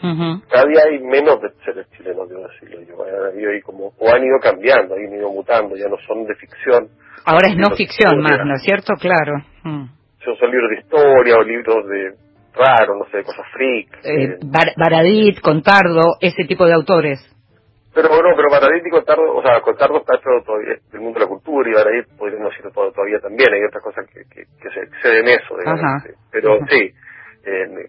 [0.49, 3.05] Cada día hay menos bestsellers chilenos, debo decirlo yo.
[3.05, 6.89] Han como, o han ido cambiando, han ido mutando, ya no son de ficción.
[7.27, 8.95] Ahora es no ficción más, ¿no es cierto?
[8.99, 9.45] Claro.
[9.63, 9.87] Mm.
[10.25, 12.15] Son, libros de historia o libros de
[12.55, 13.93] raros, no sé, cosas freak.
[14.03, 14.39] Eh, eh.
[14.77, 17.34] Baradit, Contardo, ese tipo de autores.
[17.95, 21.25] Pero bueno, pero Baradit y Contardo, o sea, Contardo está dentro todavía del mundo de
[21.25, 24.71] la cultura y Baradit podría no ser todo todavía también, hay otras cosas que, que,
[24.71, 26.03] se exceden eso, digamos.
[26.33, 26.91] Pero sí,
[27.47, 27.89] eh,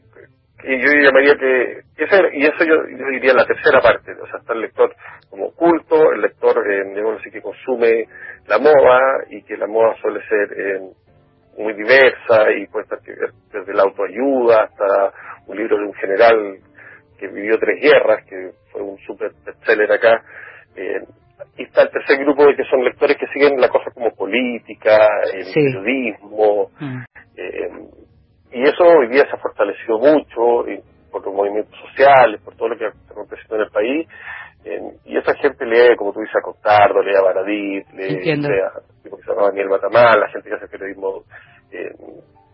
[0.68, 1.82] y yo llamaría que,
[2.34, 4.96] y eso yo, yo, diría la tercera parte, o sea, está el lector
[5.30, 8.06] como culto, el lector, eh, digamos así, que consume
[8.48, 10.80] la moda y que la moda suele ser eh,
[11.58, 15.14] muy diversa y puede estar desde la autoayuda hasta
[15.48, 16.58] un libro de un general
[17.18, 20.24] que vivió tres guerras, que fue un super bestseller acá.
[20.76, 21.02] Eh,
[21.58, 25.08] y está el tercer grupo de que son lectores que siguen la cosa como política,
[25.34, 26.70] el periodismo.
[26.80, 27.04] Mm.
[27.38, 27.70] Eh,
[28.54, 30.66] y eso hoy día se ha fortalecido mucho
[31.12, 34.08] por los movimientos sociales, por todo lo que está aconteciendo en el país.
[35.06, 39.18] y esa gente lee, como tú dices, a Costardo, lee a Baradit, lee, a tipo
[39.18, 41.24] que se llama Daniel Matamal, la gente que hace periodismo
[41.72, 41.94] eh,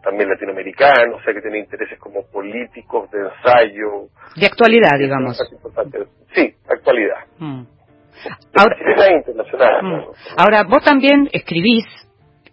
[0.03, 4.09] también latinoamericano, o sea que tiene intereses como políticos, de ensayo.
[4.35, 5.37] De actualidad, digamos.
[6.33, 7.25] Sí, actualidad.
[7.37, 7.63] Mm.
[8.55, 9.83] Ahora, internacional.
[9.83, 10.11] Mm.
[10.37, 11.85] Ahora, vos también escribís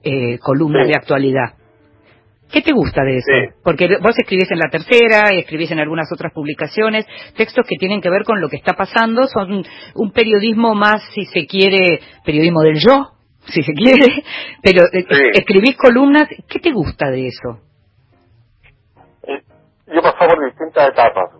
[0.02, 1.54] eh, columnas de actualidad.
[2.50, 3.54] ¿Qué te gusta de eso?
[3.62, 8.08] Porque vos escribís en la tercera, escribís en algunas otras publicaciones, textos que tienen que
[8.08, 12.78] ver con lo que está pasando, son un periodismo más, si se quiere, periodismo del
[12.78, 13.17] yo,
[13.52, 14.22] si se quiere,
[14.62, 17.60] pero eh, escribís columnas, ¿qué te gusta de eso?
[19.22, 19.42] Eh,
[19.86, 21.30] yo pasaba por distintas etapas.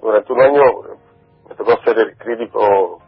[0.00, 0.62] Durante un año
[1.48, 3.02] me tocó ser el crítico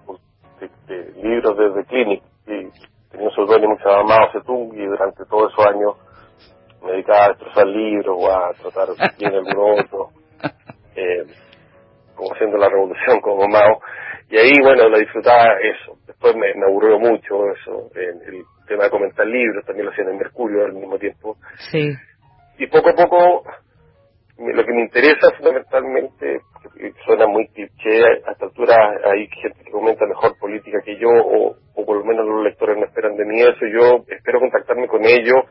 [0.61, 5.24] de, libros desde Clinic y tenía un seudónimo que se llamaba Mao Zedong y durante
[5.26, 5.94] todos esos años
[6.82, 8.88] me dedicaba a destrozar libros o a tratar
[9.18, 10.08] bien algún otro,
[10.96, 11.26] eh,
[12.14, 13.80] como haciendo la revolución como Mao.
[14.31, 15.99] Y ahí, bueno, la disfrutaba eso.
[16.07, 20.18] Después me, me aburrió mucho eso, el tema de comentar libros, también lo hacían en
[20.18, 21.37] Mercurio al mismo tiempo.
[21.70, 21.91] Sí.
[22.59, 23.43] Y poco a poco,
[24.39, 26.41] lo que me interesa fundamentalmente,
[27.05, 31.57] suena muy cliché, a esta altura hay gente que comenta mejor política que yo, o,
[31.74, 35.05] o por lo menos los lectores no esperan de mí eso, yo espero contactarme con
[35.05, 35.45] ellos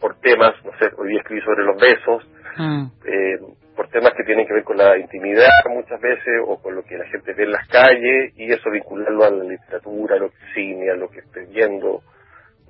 [0.00, 2.86] por temas, no sé, hoy día escribí sobre los besos, mm.
[3.06, 3.38] eh,
[3.78, 6.98] por temas que tienen que ver con la intimidad muchas veces o con lo que
[6.98, 10.36] la gente ve en las calles y eso vincularlo a la literatura, a lo que
[10.52, 12.02] cine, a lo que esté viendo.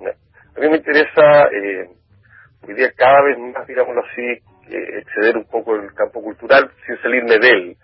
[0.05, 1.89] A mí me interesa eh,
[2.61, 6.95] hoy día cada vez más, digámoslo así, eh, exceder un poco el campo cultural sin
[7.01, 7.77] salirme de él.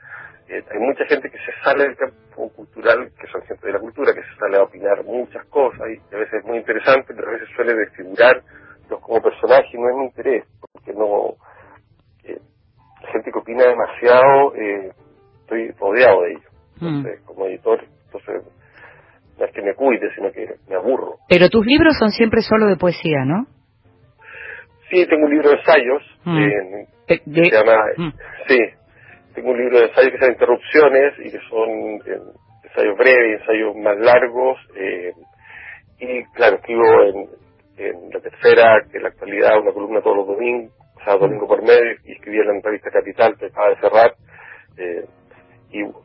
[0.48, 3.80] Eh, hay mucha gente que se sale del campo cultural, que son gente de la
[3.80, 7.28] cultura, que se sale a opinar muchas cosas y a veces es muy interesante, pero
[7.30, 8.44] a veces suele desfigurar
[9.02, 11.38] como personaje no es mi interés, porque no,
[13.16, 14.92] gente que opina demasiado, eh,
[15.42, 16.52] estoy rodeado de ellos.
[16.82, 17.06] Mm.
[17.26, 18.44] Como editor, entonces,
[19.40, 21.16] no es que me cuide, sino que me aburro.
[21.30, 23.46] Pero tus libros son siempre solo de poesía, ¿no?
[24.90, 26.38] Sí, tengo un libro de ensayos, mm.
[26.38, 28.14] eh, se llama, mm.
[28.48, 28.60] sí,
[29.34, 31.70] tengo un libro de ensayos que se llama Interrupciones y que son
[32.64, 34.58] ensayos breves, ensayos más largos,
[35.98, 37.30] y claro, escribo en,
[37.78, 40.74] en la tercera, que en la actualidad una columna todos los domingos,
[41.14, 44.16] domingo por medio, y escribí en la revista Capital, que acaba de cerrar.
[44.78, 45.06] Eh,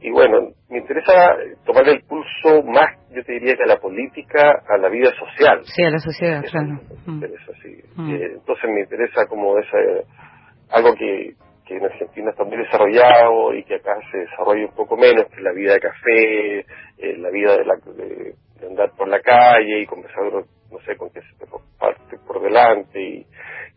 [0.01, 4.63] y, bueno, me interesa tomar el pulso más, yo te diría, que a la política,
[4.69, 5.61] a la vida social.
[5.63, 6.81] Sí, a la sociedad, claro.
[7.07, 7.21] Mm.
[7.21, 8.15] Mm.
[8.15, 9.79] Eh, entonces me interesa como esa,
[10.71, 11.35] algo que,
[11.67, 15.37] que en Argentina está muy desarrollado y que acá se desarrolla un poco menos, que
[15.37, 16.59] es la vida de café,
[16.99, 18.35] eh, la vida de, la, de,
[18.67, 20.33] andar por la calle y conversar
[20.71, 21.47] no sé, con que se
[21.79, 23.27] parte por delante y,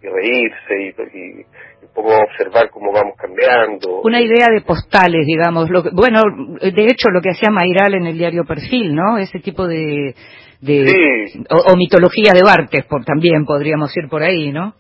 [0.02, 1.46] reírse y,
[1.94, 4.02] poco observar cómo vamos cambiando.
[4.02, 5.70] Una idea de postales, digamos.
[5.70, 6.22] Lo bueno,
[6.60, 9.18] de hecho, lo que hacía Mayral en el diario Perfil, ¿no?
[9.18, 10.16] Ese tipo de...
[10.60, 14.74] de o, mitología de Bartes, por, también podríamos ir por ahí, ¿no?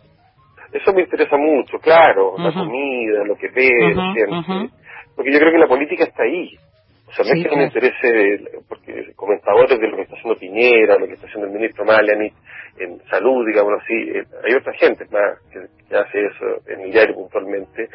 [0.74, 2.34] Eso me interesa mucho, claro.
[2.38, 3.70] La comida, lo que ve,
[5.16, 6.57] Porque yo creo que la política está ahí.
[7.16, 11.05] Sea, no es que me interese, porque comentadores de lo que está haciendo Piñera, lo
[11.05, 12.32] que está haciendo el ministro Maliani
[12.80, 17.16] en salud, digamos así, eh, hay otra gente más que, hace eso en el diario
[17.16, 17.88] puntualmente.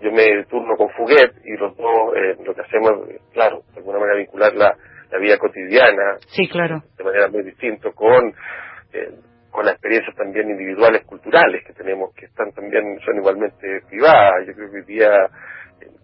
[0.00, 2.92] Yo me turno con Fuguet y los dos eh, lo que hacemos,
[3.32, 4.76] claro, de alguna manera vincular la,
[5.20, 6.16] vida cotidiana.
[6.28, 6.82] Sí, claro.
[6.96, 8.32] De manera muy distinta con,
[8.94, 9.10] eh,
[9.52, 14.46] con las experiencias también individuales, culturales que tenemos, que están también, son igualmente privadas.
[14.46, 15.10] Yo creo que hoy día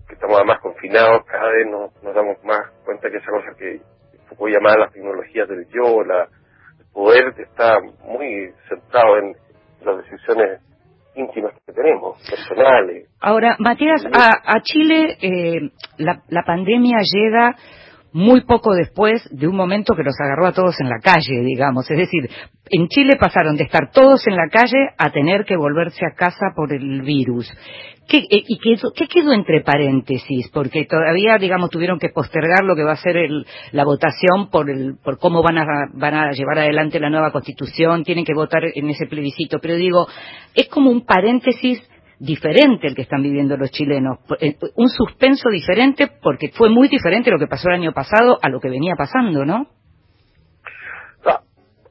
[0.06, 3.80] que estamos además confinados, cada vez nos, damos más cuenta que esa cosa que
[4.28, 6.28] Foucault llamaba las tecnologías del yo, la,
[6.78, 9.34] el poder está muy centrado en
[9.82, 10.60] las decisiones
[11.14, 13.08] íntimas que tenemos, personales.
[13.20, 17.56] Ahora, Matías, a, Chile eh, la, la pandemia llega
[18.18, 21.88] muy poco después de un momento que los agarró a todos en la calle, digamos.
[21.88, 22.28] Es decir,
[22.68, 26.46] en Chile pasaron de estar todos en la calle a tener que volverse a casa
[26.56, 27.48] por el virus.
[28.08, 30.50] ¿Qué, eh, ¿Y qué, quedó entre paréntesis?
[30.52, 33.14] Porque todavía, digamos, tuvieron que postergar lo que va a ser
[33.70, 35.64] la votación por, el, por cómo van a,
[35.94, 39.58] van a llevar adelante la nueva constitución, tienen que votar en ese plebiscito.
[39.62, 40.08] Pero digo,
[40.56, 41.80] es como un paréntesis
[42.18, 47.30] diferente el que están viviendo los chilenos, eh, un suspenso diferente porque fue muy diferente
[47.30, 49.68] lo que pasó el año pasado a lo que venía pasando, ¿no?
[51.24, 51.40] no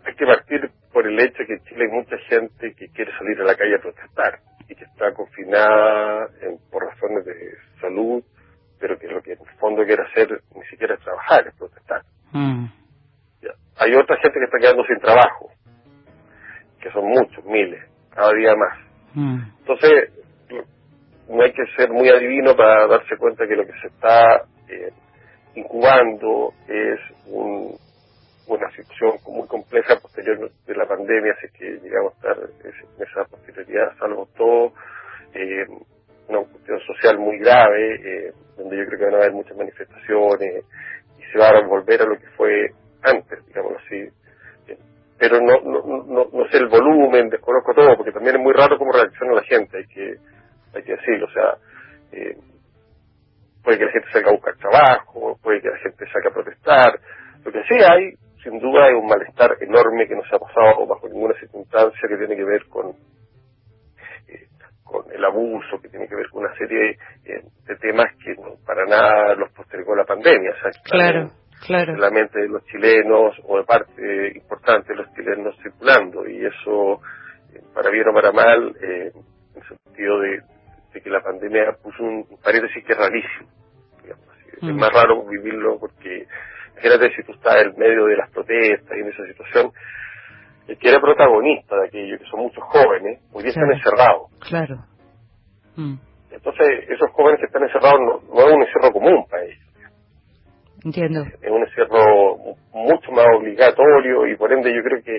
[0.05, 3.39] hay que partir por el hecho que en Chile hay mucha gente que quiere salir
[3.41, 6.27] a la calle a protestar y que está confinada
[6.71, 7.33] por razones de
[7.79, 8.23] salud,
[8.79, 12.01] pero que lo que en el fondo quiere hacer ni siquiera es trabajar, es protestar.
[12.31, 12.65] Mm.
[13.79, 15.51] Hay otra gente que está quedando sin trabajo,
[16.81, 18.86] que son muchos, miles, cada día más.
[19.13, 19.39] Mm.
[19.59, 20.11] Entonces,
[21.29, 24.91] no hay que ser muy adivino para darse cuenta que lo que se está eh,
[25.55, 32.37] incubando es una situación muy compleja posterior de la pandemia, así que llegamos a estar
[32.63, 34.73] en esa posterioridad, salvo todo,
[35.33, 35.65] eh,
[36.29, 40.65] una cuestión social muy grave, eh, donde yo creo que van a haber muchas manifestaciones
[41.19, 42.67] y se va a volver a lo que fue
[70.97, 71.95] pandemia, o sea, claro.
[71.95, 71.97] Claro.
[71.97, 77.01] la mente de los chilenos o de parte importante de los chilenos circulando y eso
[77.73, 79.11] para bien o para mal en
[79.55, 80.41] el sentido de,
[81.01, 83.49] que la pandemia puso un paréntesis que es rarísimo.
[84.57, 84.79] Es mm.
[84.79, 86.25] más raro vivirlo porque,
[86.81, 89.71] fíjate si tú estás en medio de las protestas y en esa situación,
[90.67, 94.31] el que era protagonista de aquello, que son muchos jóvenes, hoy día están encerrados.
[94.39, 94.83] Claro.
[95.75, 95.95] Mm.
[96.31, 99.66] Entonces, esos jóvenes que están encerrados no, es un encierro común para ellos.
[100.83, 101.23] Entiendo.
[101.41, 102.37] Es un encierro
[102.73, 105.17] mucho más obligatorio y por ende yo creo que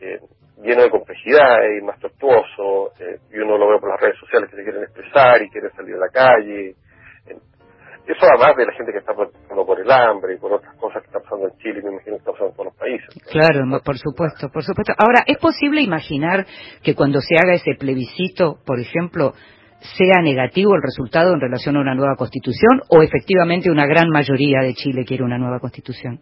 [0.00, 0.20] eh,
[0.62, 4.50] lleno de complejidad y más tortuoso, eh, y uno lo ve por las redes sociales
[4.50, 6.74] que se quieren expresar y quieren salir a la calle.
[8.06, 11.02] Eso además de la gente que está pasando por el hambre y por otras cosas
[11.02, 13.08] que están pasando en Chile, me imagino que está pasando en todos los países.
[13.28, 14.92] Claro, por supuesto, por supuesto.
[14.96, 16.46] Ahora, ¿es posible imaginar
[16.84, 19.32] que cuando se haga ese plebiscito, por ejemplo,
[19.80, 24.60] sea negativo el resultado en relación a una nueva constitución o efectivamente una gran mayoría
[24.60, 26.20] de Chile quiere una nueva constitución?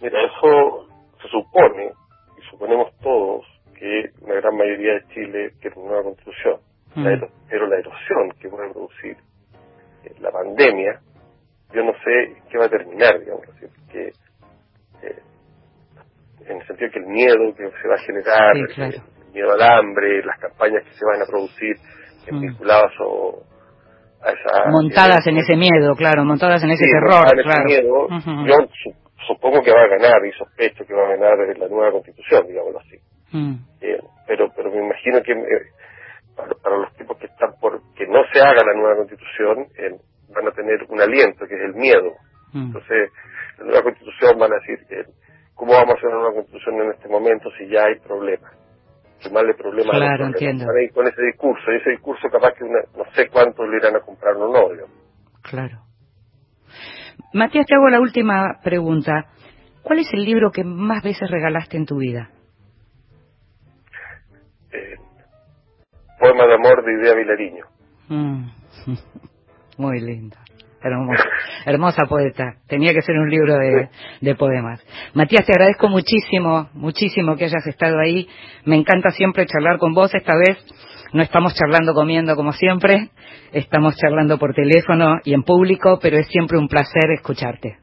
[0.00, 0.88] Mira, eso
[1.22, 1.92] se supone
[2.54, 3.44] suponemos todos
[3.78, 6.60] que la gran mayoría de Chile quiere una nueva constitución,
[6.94, 7.04] mm.
[7.48, 9.16] pero la erosión que puede producir
[10.04, 11.00] eh, la pandemia,
[11.74, 14.12] yo no sé qué va a terminar, digamos así, porque
[15.02, 15.22] eh,
[16.46, 19.02] en el sentido que el miedo que se va a generar, el,
[19.34, 21.76] miedo al hambre, las campañas que se van a producir
[22.30, 22.40] mm.
[22.40, 23.42] vinculadas o
[24.22, 24.70] a esa...
[24.70, 27.64] Montadas en ese miedo, claro, montadas en ese terror, claro.
[27.64, 28.08] miedo,
[28.46, 28.56] yo
[29.26, 32.80] supongo que va a ganar y sospecho que va a ganar la nueva constitución, digámoslo
[32.80, 32.96] así.
[33.32, 33.54] Mm.
[33.80, 35.66] Eh, pero pero me imagino que eh,
[36.36, 39.96] para, los tipos que están por que no se haga la nueva constitución eh,
[40.34, 42.12] van a tener un aliento que es el miedo.
[42.52, 42.66] Mm.
[42.66, 43.10] Entonces,
[43.58, 44.78] la nueva constitución van a decir
[45.54, 48.52] cómo vamos a hacer una nueva constitución en este momento si ya hay problemas.
[49.24, 50.66] Sumarle problemas claro, entiendo.
[50.92, 54.36] con ese discurso, y ese discurso capaz que no sé cuántos le irán a comprar
[54.36, 54.68] o no.
[55.42, 55.80] Claro.
[57.32, 59.26] Matías, te hago la última pregunta.
[59.82, 62.30] ¿Cuál es el libro que más veces regalaste en tu vida?
[64.72, 64.96] Eh,
[66.18, 67.66] poema de amor de Idea Vilariño.
[68.08, 68.48] Mm.
[69.78, 70.36] Muy lindo.
[70.84, 71.24] Hermosa,
[71.64, 72.56] hermosa poeta.
[72.68, 73.88] Tenía que ser un libro de,
[74.20, 74.84] de, poemas.
[75.14, 78.28] Matías, te agradezco muchísimo, muchísimo que hayas estado ahí.
[78.66, 80.14] Me encanta siempre charlar con vos.
[80.14, 80.58] Esta vez
[81.14, 83.10] no estamos charlando comiendo como siempre,
[83.52, 87.78] estamos charlando por teléfono y en público, pero es siempre un placer escucharte.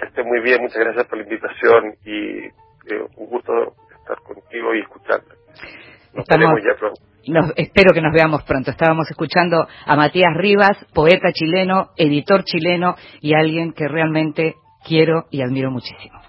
[0.00, 3.52] Esté muy bien, muchas gracias por la invitación y eh, un gusto
[3.94, 5.34] estar contigo y escucharte.
[6.14, 6.60] estamos,
[7.56, 8.70] espero que nos veamos pronto.
[8.70, 14.54] Estábamos escuchando a Matías Rivas, poeta chileno, editor chileno y alguien que realmente
[14.84, 16.20] quiero y admiro muchísimo.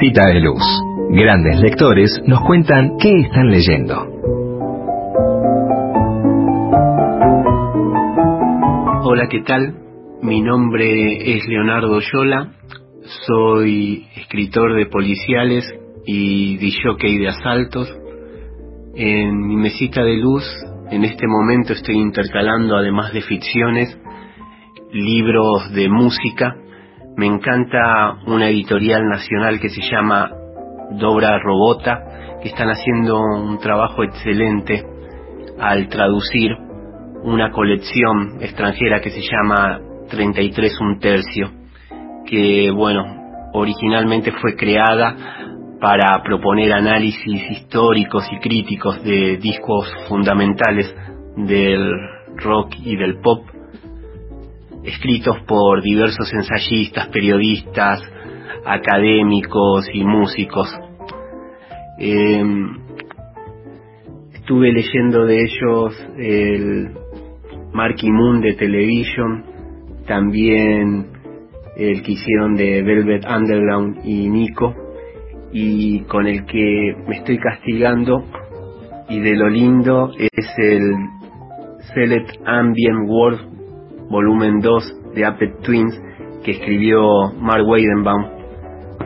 [0.00, 0.62] Cita de Luz.
[1.10, 4.06] Grandes lectores nos cuentan qué están leyendo.
[9.02, 9.74] Hola, ¿qué tal?
[10.22, 12.50] Mi nombre es Leonardo Yola,
[13.26, 15.70] soy escritor de policiales
[16.06, 17.94] y disjockey de asaltos.
[18.94, 20.44] En mi mesita de luz,
[20.90, 24.00] en este momento estoy intercalando, además de ficciones,
[24.92, 26.56] libros de música.
[27.20, 30.30] Me encanta una editorial nacional que se llama
[30.92, 34.82] Dobra Robota, que están haciendo un trabajo excelente
[35.58, 36.50] al traducir
[37.22, 41.50] una colección extranjera que se llama 33 un tercio,
[42.24, 43.04] que bueno,
[43.52, 45.14] originalmente fue creada
[45.78, 50.90] para proponer análisis históricos y críticos de discos fundamentales
[51.36, 51.92] del
[52.36, 53.44] rock y del pop,
[54.84, 58.00] escritos por diversos ensayistas, periodistas,
[58.64, 60.68] académicos y músicos.
[61.98, 62.78] Em,
[64.32, 66.90] estuve leyendo de ellos el
[67.72, 69.44] Marky Moon de Television,
[70.06, 71.06] también
[71.76, 74.74] el que hicieron de Velvet Underground y Nico,
[75.52, 78.24] y con el que me estoy castigando
[79.08, 80.94] y de lo lindo es el
[81.92, 83.49] Select Ambient World
[84.10, 85.98] volumen 2 de Apet Twins
[86.44, 88.40] que escribió Mark Weidenbaum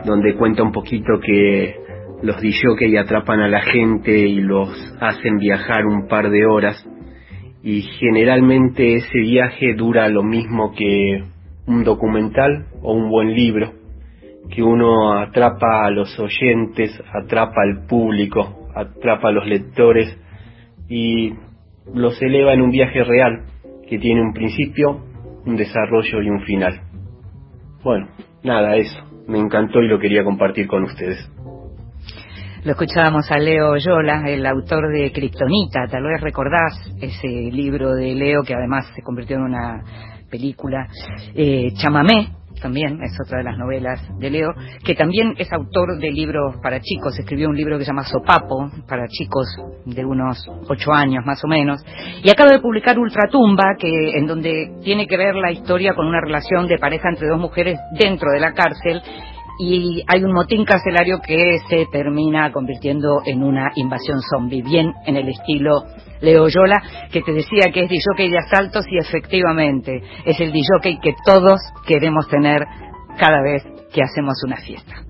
[0.03, 1.75] donde cuenta un poquito que
[2.21, 6.83] los DJ atrapan a la gente y los hacen viajar un par de horas.
[7.63, 11.23] Y generalmente ese viaje dura lo mismo que
[11.67, 13.73] un documental o un buen libro
[14.49, 20.15] que uno atrapa a los oyentes, atrapa al público, atrapa a los lectores
[20.87, 21.33] y
[21.93, 23.41] los eleva en un viaje real
[23.89, 25.03] que tiene un principio,
[25.45, 26.81] un desarrollo y un final.
[27.83, 28.07] Bueno,
[28.43, 28.99] nada, eso.
[29.27, 31.31] Me encantó y lo quería compartir con ustedes.
[32.63, 35.85] Lo escuchábamos a Leo Yola, el autor de Kryptonita.
[35.87, 39.83] Tal vez recordás ese libro de Leo que además se convirtió en una
[40.31, 40.87] película.
[41.35, 42.29] Eh, Chamamé,
[42.61, 44.53] también es otra de las novelas de Leo,
[44.83, 48.69] que también es autor de libros para chicos, escribió un libro que se llama Sopapo,
[48.87, 49.47] para chicos
[49.85, 51.83] de unos ocho años más o menos,
[52.23, 56.21] y acaba de publicar Ultratumba, que, en donde tiene que ver la historia con una
[56.21, 59.01] relación de pareja entre dos mujeres dentro de la cárcel,
[59.57, 65.15] y hay un motín carcelario que se termina convirtiendo en una invasión zombie, bien en
[65.15, 65.83] el estilo
[66.21, 70.99] Leo Yola, que te decía que es DJ de asaltos y efectivamente es el DJ
[71.01, 72.63] que todos queremos tener
[73.17, 73.63] cada vez
[73.93, 75.05] que hacemos una fiesta.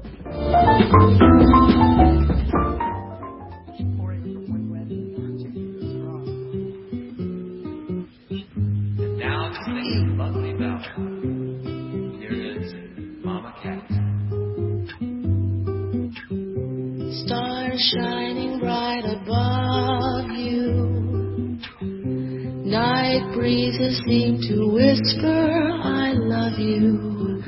[22.75, 27.39] Night breezes seem to whisper, I love you.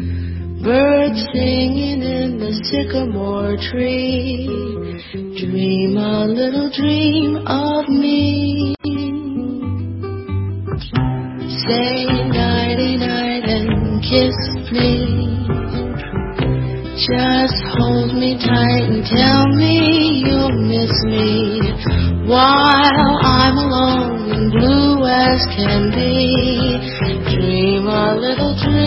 [0.63, 4.47] Birds singing in the sycamore tree.
[5.11, 8.73] Dream a little dream of me.
[11.67, 14.39] Say nighty night and kiss
[14.71, 15.43] me.
[17.03, 21.59] Just hold me tight and tell me you'll miss me
[22.31, 24.16] while I'm alone
[24.51, 26.27] blue as can be.
[27.35, 28.86] Dream a little dream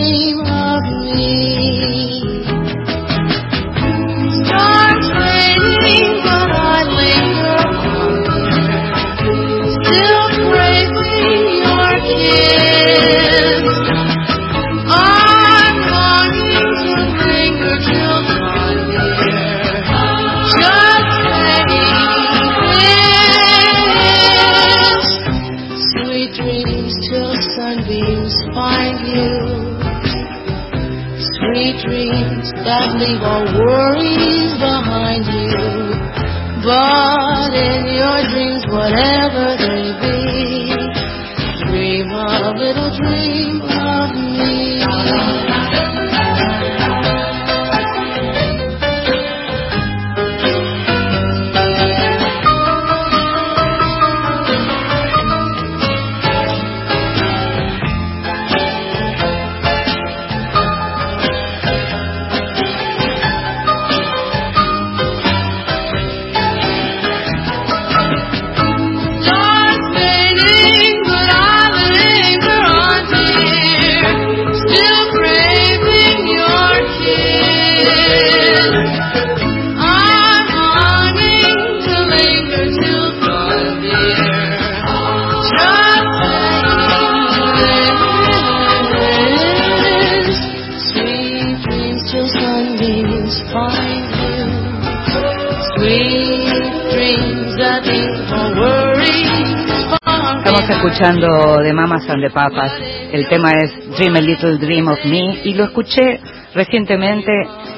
[102.20, 102.72] de Papas.
[103.12, 106.20] El tema es Dream a Little Dream of Me y lo escuché
[106.54, 107.32] recientemente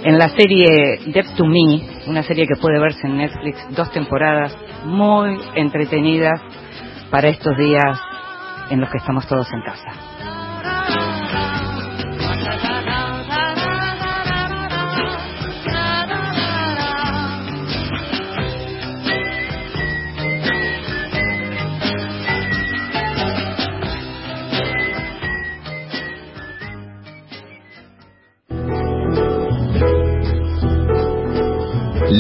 [0.05, 4.57] en la serie Death to Me, una serie que puede verse en Netflix, dos temporadas
[4.85, 6.41] muy entretenidas
[7.11, 8.01] para estos días
[8.71, 10.42] en los que estamos todos en casa.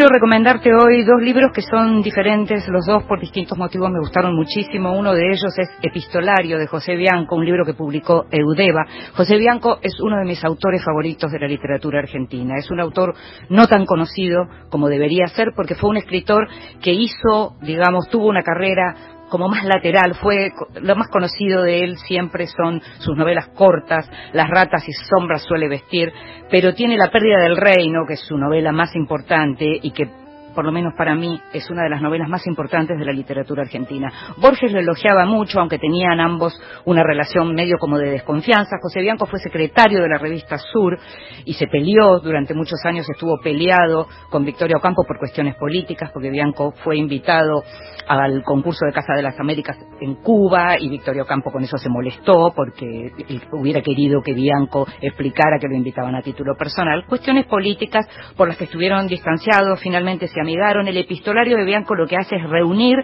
[0.00, 4.34] Quiero recomendarte hoy dos libros que son diferentes, los dos por distintos motivos me gustaron
[4.34, 4.98] muchísimo.
[4.98, 8.86] Uno de ellos es Epistolario de José Bianco, un libro que publicó Eudeva.
[9.14, 12.54] José Bianco es uno de mis autores favoritos de la literatura argentina.
[12.56, 13.12] Es un autor
[13.50, 16.48] no tan conocido como debería ser porque fue un escritor
[16.80, 20.50] que hizo, digamos, tuvo una carrera como más lateral, fue
[20.80, 25.68] lo más conocido de él siempre son sus novelas cortas, Las ratas y sombras suele
[25.68, 26.12] vestir,
[26.50, 30.10] pero tiene La pérdida del reino, que es su novela más importante y que
[30.54, 33.62] por lo menos para mí, es una de las novelas más importantes de la literatura
[33.62, 34.12] argentina.
[34.36, 38.76] Borges lo elogiaba mucho, aunque tenían ambos una relación medio como de desconfianza.
[38.82, 40.98] José Bianco fue secretario de la revista Sur
[41.44, 46.30] y se peleó, durante muchos años estuvo peleado con Victoria Ocampo por cuestiones políticas, porque
[46.30, 47.62] Bianco fue invitado
[48.10, 51.88] al concurso de Casa de las Américas en Cuba y Victoria Ocampo con eso se
[51.88, 53.12] molestó porque
[53.52, 57.04] hubiera querido que Bianco explicara que lo invitaban a título personal.
[57.06, 60.88] Cuestiones políticas por las que estuvieron distanciados, finalmente se amigaron.
[60.88, 62.96] El epistolario de Bianco lo que hace es reunir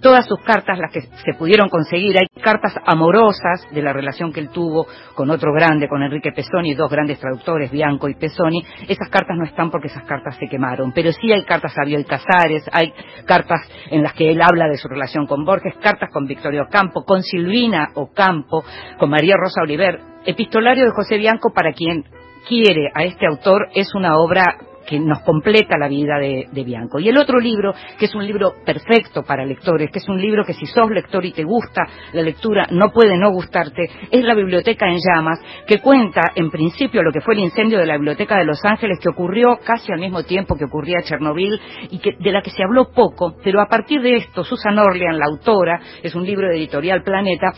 [0.00, 4.40] todas sus cartas, las que se pudieron conseguir, hay cartas amorosas de la relación que
[4.40, 9.08] él tuvo con otro grande, con Enrique Pesoni, dos grandes traductores, Bianco y Pesoni, esas
[9.08, 12.64] cartas no están porque esas cartas se quemaron, pero sí hay cartas a Bioy Casares,
[12.72, 12.92] hay
[13.26, 17.04] cartas en las que él habla de su relación con Borges, cartas con Victorio Ocampo,
[17.04, 18.64] con Silvina Ocampo,
[18.98, 22.04] con María Rosa Oliver, epistolario de José Bianco para quien
[22.48, 24.56] quiere a este autor es una obra
[24.90, 26.98] que nos completa la vida de, Bianco.
[26.98, 30.44] Y el otro libro, que es un libro perfecto para lectores, que es un libro
[30.44, 31.82] que si sos lector y te gusta
[32.12, 37.04] la lectura, no puede no gustarte, es La Biblioteca en Llamas, que cuenta en principio
[37.04, 40.00] lo que fue el incendio de la Biblioteca de Los Ángeles, que ocurrió casi al
[40.00, 41.60] mismo tiempo que ocurría Chernobyl
[41.90, 45.18] y que, de la que se habló poco, pero a partir de esto, Susan Orlean,
[45.18, 47.52] la autora, es un libro de editorial Planeta,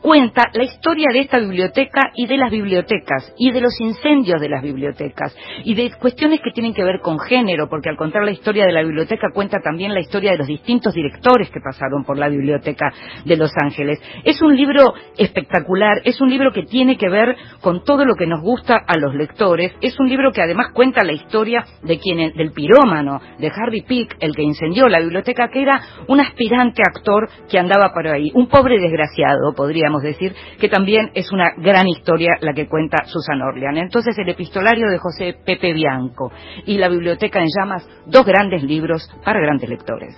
[0.00, 4.48] cuenta la historia de esta biblioteca y de las bibliotecas, y de los incendios de
[4.48, 8.30] las bibliotecas, y de cuestiones que tienen que ver con género, porque al contar la
[8.30, 12.16] historia de la biblioteca cuenta también la historia de los distintos directores que pasaron por
[12.16, 12.92] la biblioteca
[13.24, 14.00] de Los Ángeles.
[14.22, 18.28] Es un libro espectacular, es un libro que tiene que ver con todo lo que
[18.28, 22.32] nos gusta a los lectores, es un libro que además cuenta la historia de quien,
[22.34, 27.28] del pirómano, de Harvey Peake, el que incendió la biblioteca, que era un aspirante actor
[27.50, 32.34] que andaba por ahí, un pobre desgraciado, podríamos decir, que también es una gran historia
[32.40, 33.78] la que cuenta Susan Orlean.
[33.78, 36.30] Entonces, el epistolario de José Pepe Bianco
[36.66, 40.16] y la Biblioteca en Llamas, dos grandes libros para grandes lectores.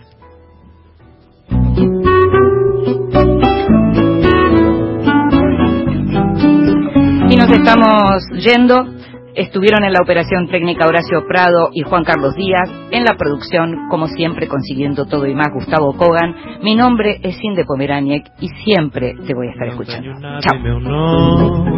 [7.30, 9.01] Y nos estamos yendo.
[9.34, 14.09] Estuvieron en la operación técnica Horacio Prado y Juan Carlos Díaz, en la producción, como
[14.09, 16.34] siempre, consiguiendo todo y más, Gustavo Kogan.
[16.62, 20.11] Mi nombre es Inde Pomeraniec y siempre te voy a estar escuchando.
[20.41, 21.70] Chao.